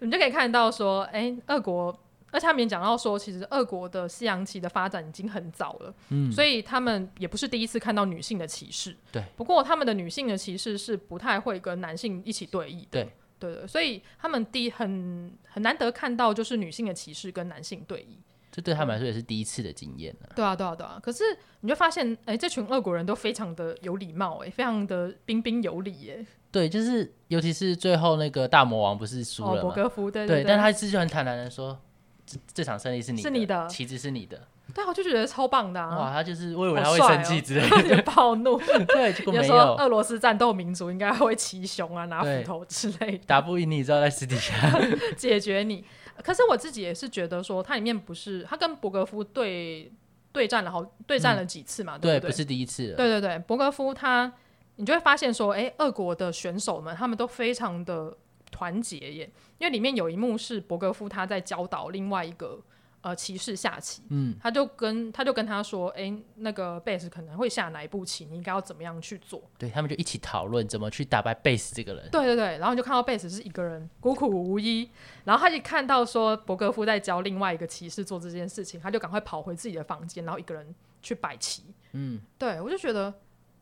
[0.00, 1.98] 你就可以看到说，哎、欸，俄国，
[2.30, 8.94] 而且他们也讲到说，其实俄国的西洋棋的发展已经很早了，嗯，所以他们也不是第一次看到女性的歧视。
[9.10, 12.88] 对，不过他们的女性的歧视是不太会跟男性一起对弈的。
[12.90, 13.08] 对。
[13.40, 18.18] 对对，所以他们第很很难得看到就是女性的歧视跟男性对弈，
[18.52, 21.00] 这对他们来说也是第一次的经验、啊、对啊，对啊，对啊。
[21.02, 21.24] 可是
[21.60, 26.26] 你就发现，哎，这群俄国人都非常的有礼貌，哎，非常的彬彬有礼，哎。
[26.52, 29.62] 对，就是尤其是最后那个大魔王不是输了吗？
[29.62, 31.80] 博格夫，对对，对，对，但他是就很坦然的说，
[32.26, 34.48] 这这场胜利是你的，是你的，旗帜是你的。
[34.74, 35.98] 对，我就觉得超棒的啊！
[35.98, 38.58] 哇，他就是我以为他会生气之类的， 暴怒。
[38.88, 39.44] 对，结果没有。
[39.44, 43.24] 说俄罗斯战斗民族应该会骑熊啊，拿斧头之类的。
[43.26, 44.54] 打不赢你，知道在私底下
[45.16, 45.84] 解决你。
[46.22, 49.90] 可是我自己也是觉得说，它里面不是他跟博格夫对
[50.32, 51.96] 对战了好对战了几次嘛？
[51.96, 52.20] 嗯、对不对？
[52.20, 52.94] 对，不是第一次。
[52.96, 54.32] 对对对，博格夫他，
[54.76, 58.14] 你就会发现说，哎，俄国的选手们他们都非常的
[58.50, 62.60] 团结耶，因为里面有一幕是博格夫他在教导另外一个。
[63.02, 69.42] 呃，骑士下棋，嗯，他就跟他就跟他说，哎、欸，那个贝斯可能会下哪一步棋，你应该要怎么样去做？
[69.56, 72.10] 对，他们就一起讨论怎么去打败贝斯这个人。
[72.10, 74.90] 对对对，然后就看到贝斯是一个人孤苦无依，
[75.24, 81.64] 然后他就看到说伯格夫在教另外一个骑士做这件事情，他就赶快跑回自己的房间，然后一个人去摆棋。
[81.92, 83.14] 嗯，对，我就觉得，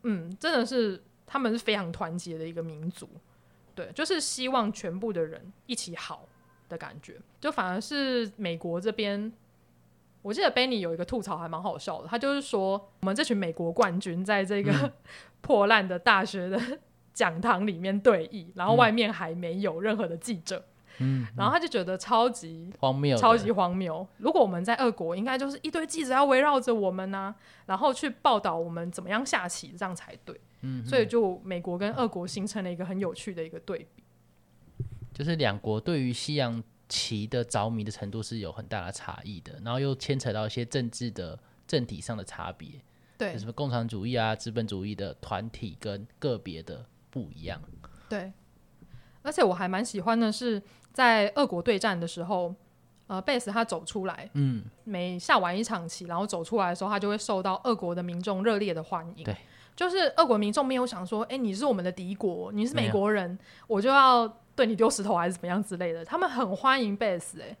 [0.03, 3.09] 嗯，真的是他们是非常团结的一个民族，
[3.73, 6.27] 对，就是希望全部的人一起好。
[6.69, 9.31] 的感觉，就反而是美国这边，
[10.21, 14.91] 我记得 Benny 有一个吐槽还蛮好笑的，他就是说我们这群美国冠军在这个、嗯、
[15.41, 16.61] 破烂的大学的
[17.11, 20.63] 讲堂里面对弈，然后外面还没有任何的记者，
[20.99, 24.07] 嗯，然后他就觉得超级荒谬，超级荒谬。
[24.17, 30.39] 如果我们在俄国，应该就是一堆记者要围绕着我们呢、啊，然后去报道我们怎么样下棋，这样才对。
[30.61, 34.03] 嗯，所以就美国跟俄国形成了一个很有趣的一个对比。
[35.19, 42.69] 就是两国对于西洋棋的着迷的程度是有很大的差异的，然后又牵扯到一些政治的政体上的差别，
[43.17, 47.61] 对，什么共产主义啊、资本主义的团体跟个别的不一样，
[48.07, 48.31] 对。
[49.21, 50.63] 而且我还蛮喜欢的是，
[50.93, 52.55] 在俄国对战的时候，
[53.07, 59.35] 呃，贝斯他走出来，嗯，每下完一场棋，然后走出来的时候，他就会受到俄国的民众热烈的欢迎，对，
[59.75, 64.33] 就是俄国民众没有想说，哎、欸，你是我们的敌国，你是美国人，我就要。
[64.59, 67.55] 对你丢石头还是怎么样之类的，他们很欢迎贝斯，哎，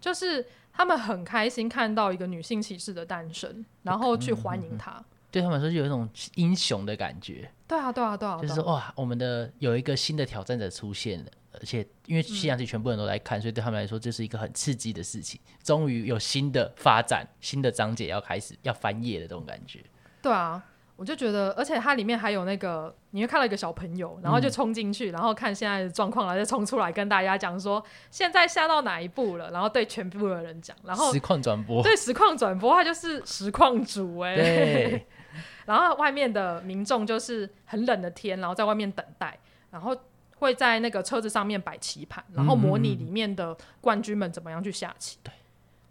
[0.00, 0.42] 就是
[0.72, 5.04] 他们很开心看到一个女性骑士的诞生，然后去欢迎她。
[5.30, 7.50] 对他们来说，就有一种英雄的感觉。
[7.66, 15.38] 对啊，对啊，对啊，就是说哇，我们的有一个新的挑战者出现了，而且因为西洋棋全部人都来看，嗯，所以对他们来说这是一个很刺激的事情。
[15.62, 19.84] 终于有新的发展，新的章节要开始要翻页的这种感觉。
[20.22, 20.64] 对啊。
[20.98, 27.80] 我就觉得，而且它里面还有那个，你会看到一个小朋友，然后就冲进去，嗯，然后看现在的状况，然后再冲出来跟大家讲说
[28.10, 35.06] 现在下到哪一步了，然后对全部的人讲，然后实况转播，对实况转播，他就是实况主哎，对，
[35.66, 39.38] 然后外面的民众就是很冷的天，然后在外面等待，
[39.70, 39.96] 然后
[40.38, 45.32] 会在那个车子上面摆棋盘，然后模拟里面的冠军们怎么样去下棋，对，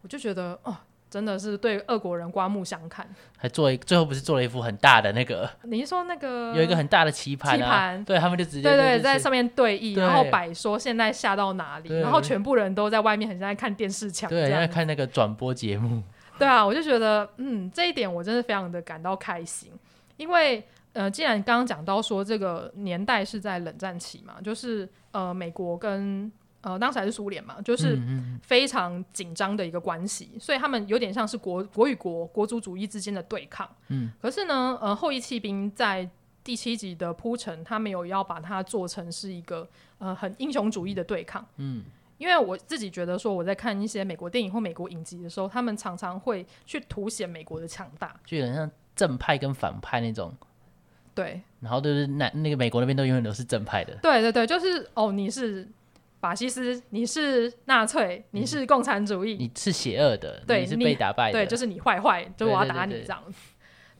[0.02, 0.76] 我就觉得哦。
[1.10, 5.50] 真的是对俄国人刮目相看，还做一最后不是做了一幅很大的那个？
[5.64, 7.56] 你是说那个有一个很大的棋盘，啊？
[7.56, 16.04] 棋盘对他们就直接对，对对，在上面对弈，然后摆说现在下到哪里，然后全部人都在外面很像在看电视墙，对，在看那个转播节目。
[16.38, 19.72] 对啊，我就觉得嗯，这一点我真的非常的感到开心，
[20.18, 26.32] 因为呃，既然刚刚讲到说这个年代是在冷战期嘛，就是呃，美国跟。
[26.62, 27.98] 呃，当时还是苏联嘛，就是
[28.42, 33.70] 非常紧张的一个关系，嗯，所以他们有点像是国国与国、国族主义之间的对抗。
[33.90, 36.10] 嗯，可是呢，呃，后裔弃兵在
[36.44, 41.46] 第七集的铺陈，他没有要把它做成是一个呃很英雄主义的对抗。
[41.58, 41.84] 嗯，
[42.18, 50.34] 因为我自己觉得说，我在看一些美国电影或美国影集的时候，他们常常会去凸显美国的强大，就有点像正派跟反派那种。
[51.14, 53.96] 对，然后就是那那个美国那边都永远都是正派的。
[54.02, 55.66] 对对对，就是哦，你是。
[56.20, 63.40] 法西斯，你是纳粹，你是共产主义，你是邪恶的，对，你是被打败的，对，就是你坏坏，就我要打你这样子。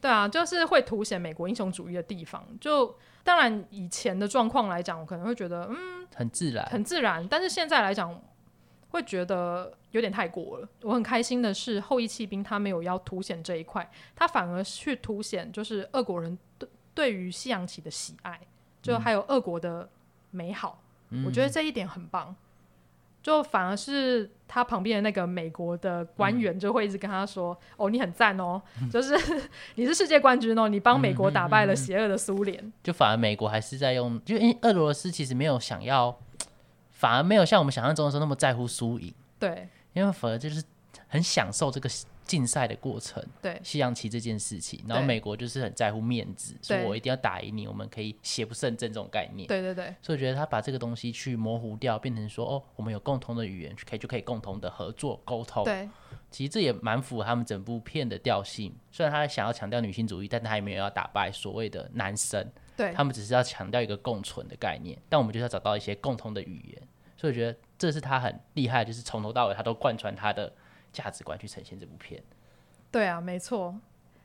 [0.00, 2.44] 对，对，啊，就是会凸显美国英雄主义的地方。
[2.60, 7.26] 就当然以前的状况来讲，我可能会觉得嗯，很自然，很自然。
[7.28, 8.20] 但是现在来讲，
[8.90, 10.68] 会觉得有点太过了。
[10.82, 18.40] 我很开心的是，后裔弃兵他没有要凸显这一块，他反而去凸显就是俄国人对对于西洋棋的喜爱，
[18.82, 19.88] 就还有俄国的
[20.32, 20.82] 美好。
[21.24, 22.34] 我觉得这一点很棒，
[23.22, 28.60] 就反而是他旁边的那个美国的官员就会一直跟他说：“嗯、哦，你很赞哦，
[28.92, 29.14] 就是
[29.76, 36.18] 你是世界冠军哦，你帮美国打败了邪恶的苏联。”就反而美国还是在用，就因为俄罗斯其实没有想要，
[36.92, 39.12] 反而没有像我们想象中的时候那么在乎输赢。
[39.38, 40.62] 对，因为反而就是
[41.08, 41.88] 很享受这个。
[42.28, 49.48] 竞赛的过程，对西洋棋这件事情，然后美国就是很在乎面子，所以我一定要打赢你，我们可以邪不胜正这种概念。
[49.48, 55.64] 对对对，所以我觉得他把这个东西去模糊掉，变成说哦，我们有共同的语言，可以就可以共同的合作沟通。
[55.64, 55.88] 对，
[56.30, 58.72] 其实这也蛮符合他们整部片的调性。
[58.92, 62.46] 虽然他想要强调女性主义，但他也没有要打败所谓的男生。
[62.76, 66.82] 对，他们只是要强调一个共存的概念，但我们就是要找到一些共同的语言。
[67.16, 70.52] 所以我觉得这是他很厉害，就是从头到尾他都贯穿他的。
[70.98, 72.20] 价值观去呈现这部片，
[72.90, 73.78] 对啊，没错，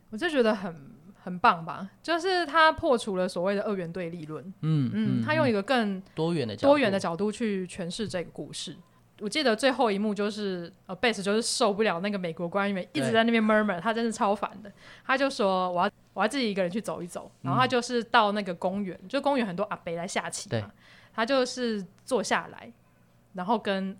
[0.09, 0.75] 我就觉得很
[1.23, 1.87] 很棒吧。
[2.01, 8.75] 就是他破除了所谓的二元对立论，嗯嗯，他用一个更多元的多元的角度去诠释这个故事。
[9.19, 14.71] 我记得最后一幕就是呃，贝斯就是受不了那个美国官员一直在那边 murmur，他真是超烦的。
[15.05, 20.71] 他就说我要我要自己一个人去走一走，然后他就是到那个公园，就公园很多阿伯来下棋嘛。
[21.13, 22.73] 他就是坐下来，
[23.33, 23.95] 然后跟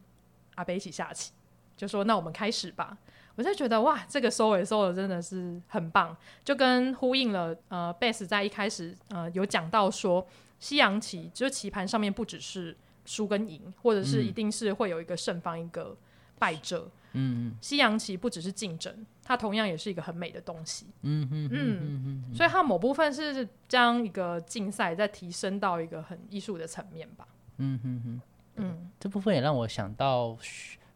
[0.56, 1.32] 阿北一起下棋，
[1.76, 2.98] 就说：“那我们开始吧。”
[3.36, 6.16] 我就觉得哇，这个收尾收的真的是很棒，
[6.46, 10.28] 就跟呼应了呃，Base 在一开始呃有讲到说，
[10.60, 15.98] 西洋棋就是棋盘上面不只是输跟赢，或者是一定是会有一个胜方一个
[16.38, 16.88] 败者。
[17.14, 20.86] 嗯嗯，西洋棋不只是竞争，它同样也是一个很美的东西。
[21.02, 27.28] 嗯嗯嗯嗯，所以它某部分是将一个竞赛再提升到一个很艺术的层面吧。
[27.58, 28.22] 嗯嗯嗯
[28.58, 30.38] 嗯，这部分也让我想到。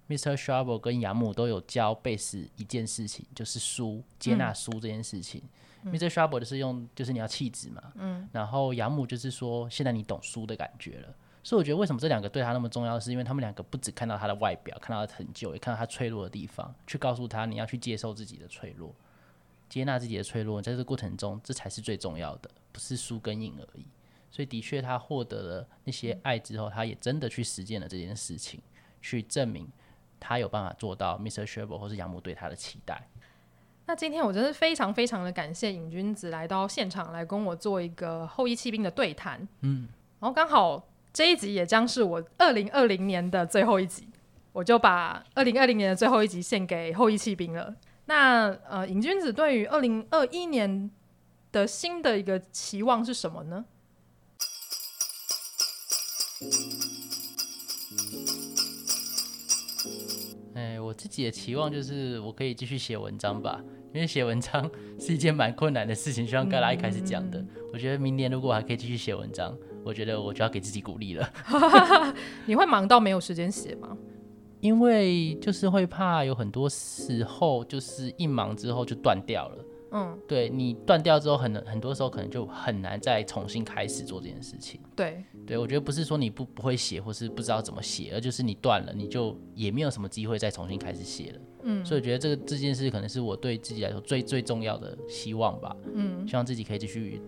[0.09, 0.35] Mr.
[0.35, 5.43] Sharpe 跟杨母都有教贝斯一件事情，就是输，接纳输这件事情。
[5.83, 6.09] 嗯、Mr.
[6.09, 11.13] Sharpe 的是用，就是你要气质嘛，嗯，然后杨母就是说，现在你懂输的感觉了。
[11.43, 18.93] 所以我觉得为什么这两个对他那么重要，是因为他们两个不只看到他的外表，看到他的成就，也看到他脆弱的地方，去告诉他你要去接受自己的脆弱，
[19.69, 23.85] 接纳自己的脆弱，在这个过程中，这才是最重要的，不是输跟赢而已。
[24.29, 28.59] 所以的确，他获得了那些爱之后，他也真的去实践了这件事情，
[29.01, 29.69] 去证明。
[30.19, 31.45] 他有办法做到，Mr.
[31.45, 33.07] Sharpe 或是养母对他的期待。
[33.85, 39.47] 那今天我真是非常非常的感谢尹君子来到现场来跟我做一个后羿弃兵的对谈。
[39.61, 39.87] 嗯，
[40.19, 44.07] 然后刚好这一集也将是我二零二零年的最后一集，
[44.51, 47.73] 我就把二零二零年的最后一集献给后羿弃兵了。
[48.05, 50.91] 那呃，尹君子对于二零二一年
[51.53, 53.63] 的新的一个期望是什么呢？
[60.87, 63.61] 我自己的期望就是我可以继续写文章吧，
[63.93, 67.39] 因为写文章 是一件蛮困难的事情，就像盖拉一开始讲的。
[67.39, 71.29] 嗯、我觉得明年如果还可以继续写文章，我觉得我就要给自己鼓励了。
[72.47, 73.97] 你会忙到没有时间写吗？
[74.61, 79.65] 因为就是会怕有很多时候就是一忙之后就断掉了。
[79.91, 84.79] 嗯，对，你断掉之后很，很很多时候可能就很难再重新开始做这件事情。
[84.95, 91.39] 对，对我觉得不是说你不不会写，或是不知道怎么写，而就是你断了，你就也没有什么机会再重新开始写了。
[91.63, 95.75] 嗯，所以我觉得这个这件事可能是我对自己来说最最重要的希望吧。
[95.93, 97.21] 嗯，希望自己可以继续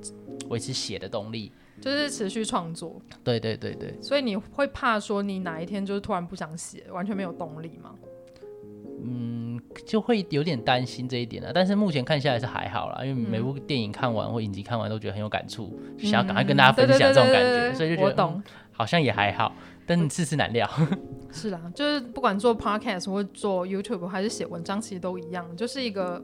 [0.49, 1.51] 维持写的动力，
[1.81, 3.01] 就是持续创作。
[3.23, 3.97] 对对对对。
[4.01, 7.95] 所以你会怕说你哪一天就是突然不想写，完全没有动力吗？
[9.03, 19.53] 嗯，就会有点担心这一点了，但是目前看下来是还好啦，因为每部电影看完或影集看完都觉得很有感触，嗯、想要赶快跟大家分享这种感觉，所以就觉得我懂、嗯，好像也还好，
[19.85, 20.69] 但世事难料。
[21.31, 26.21] 是啦，就是不管做 podcast 或做 YouTube 还是写文章，其实都一样，就是一个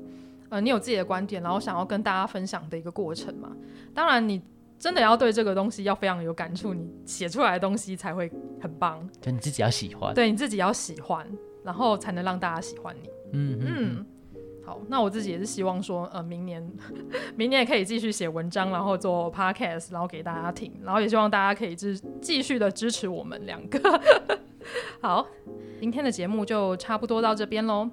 [0.50, 3.52] 呃，你有自己的观点，然后想要跟大家分享的一个过程嘛。
[3.94, 4.42] 当然，你
[4.78, 8.30] 真的要对这个东西要非常有感触，你写出来的东西才会
[8.62, 9.08] 很棒。
[9.22, 11.26] 就你自己要喜欢，对你自己要喜欢。
[11.66, 13.09] 然后才能让大家喜欢你。
[13.34, 14.05] 嗯嗯，
[14.63, 16.72] 好，那我自己也是希望说，呃，明年，
[17.36, 24.01] 明年也可以继续写文章，然后做 podcast，然后给大家听，然后也希望大家可以支继续的支持我们两个。
[25.01, 25.28] 好，
[25.80, 27.89] 今天的节目就差不多到这边喽。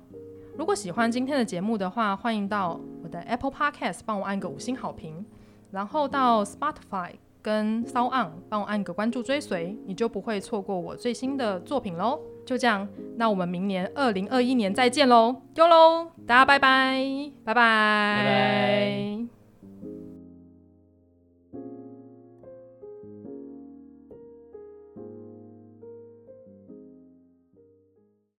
[0.57, 5.25] 如果喜欢今天的节目的话，欢迎到我的 Apple Podcast 帮我按个五星好评，
[5.71, 12.21] 然后到 Spotify 跟 SoundOn 帮我按个关注追随，你就不会错过我最新的作品喽。
[12.45, 12.87] 就这样，
[13.17, 17.31] 那我们明年二零二一年再见喽，哟喽，大家，拜拜。
[17.45, 19.42] 拜拜。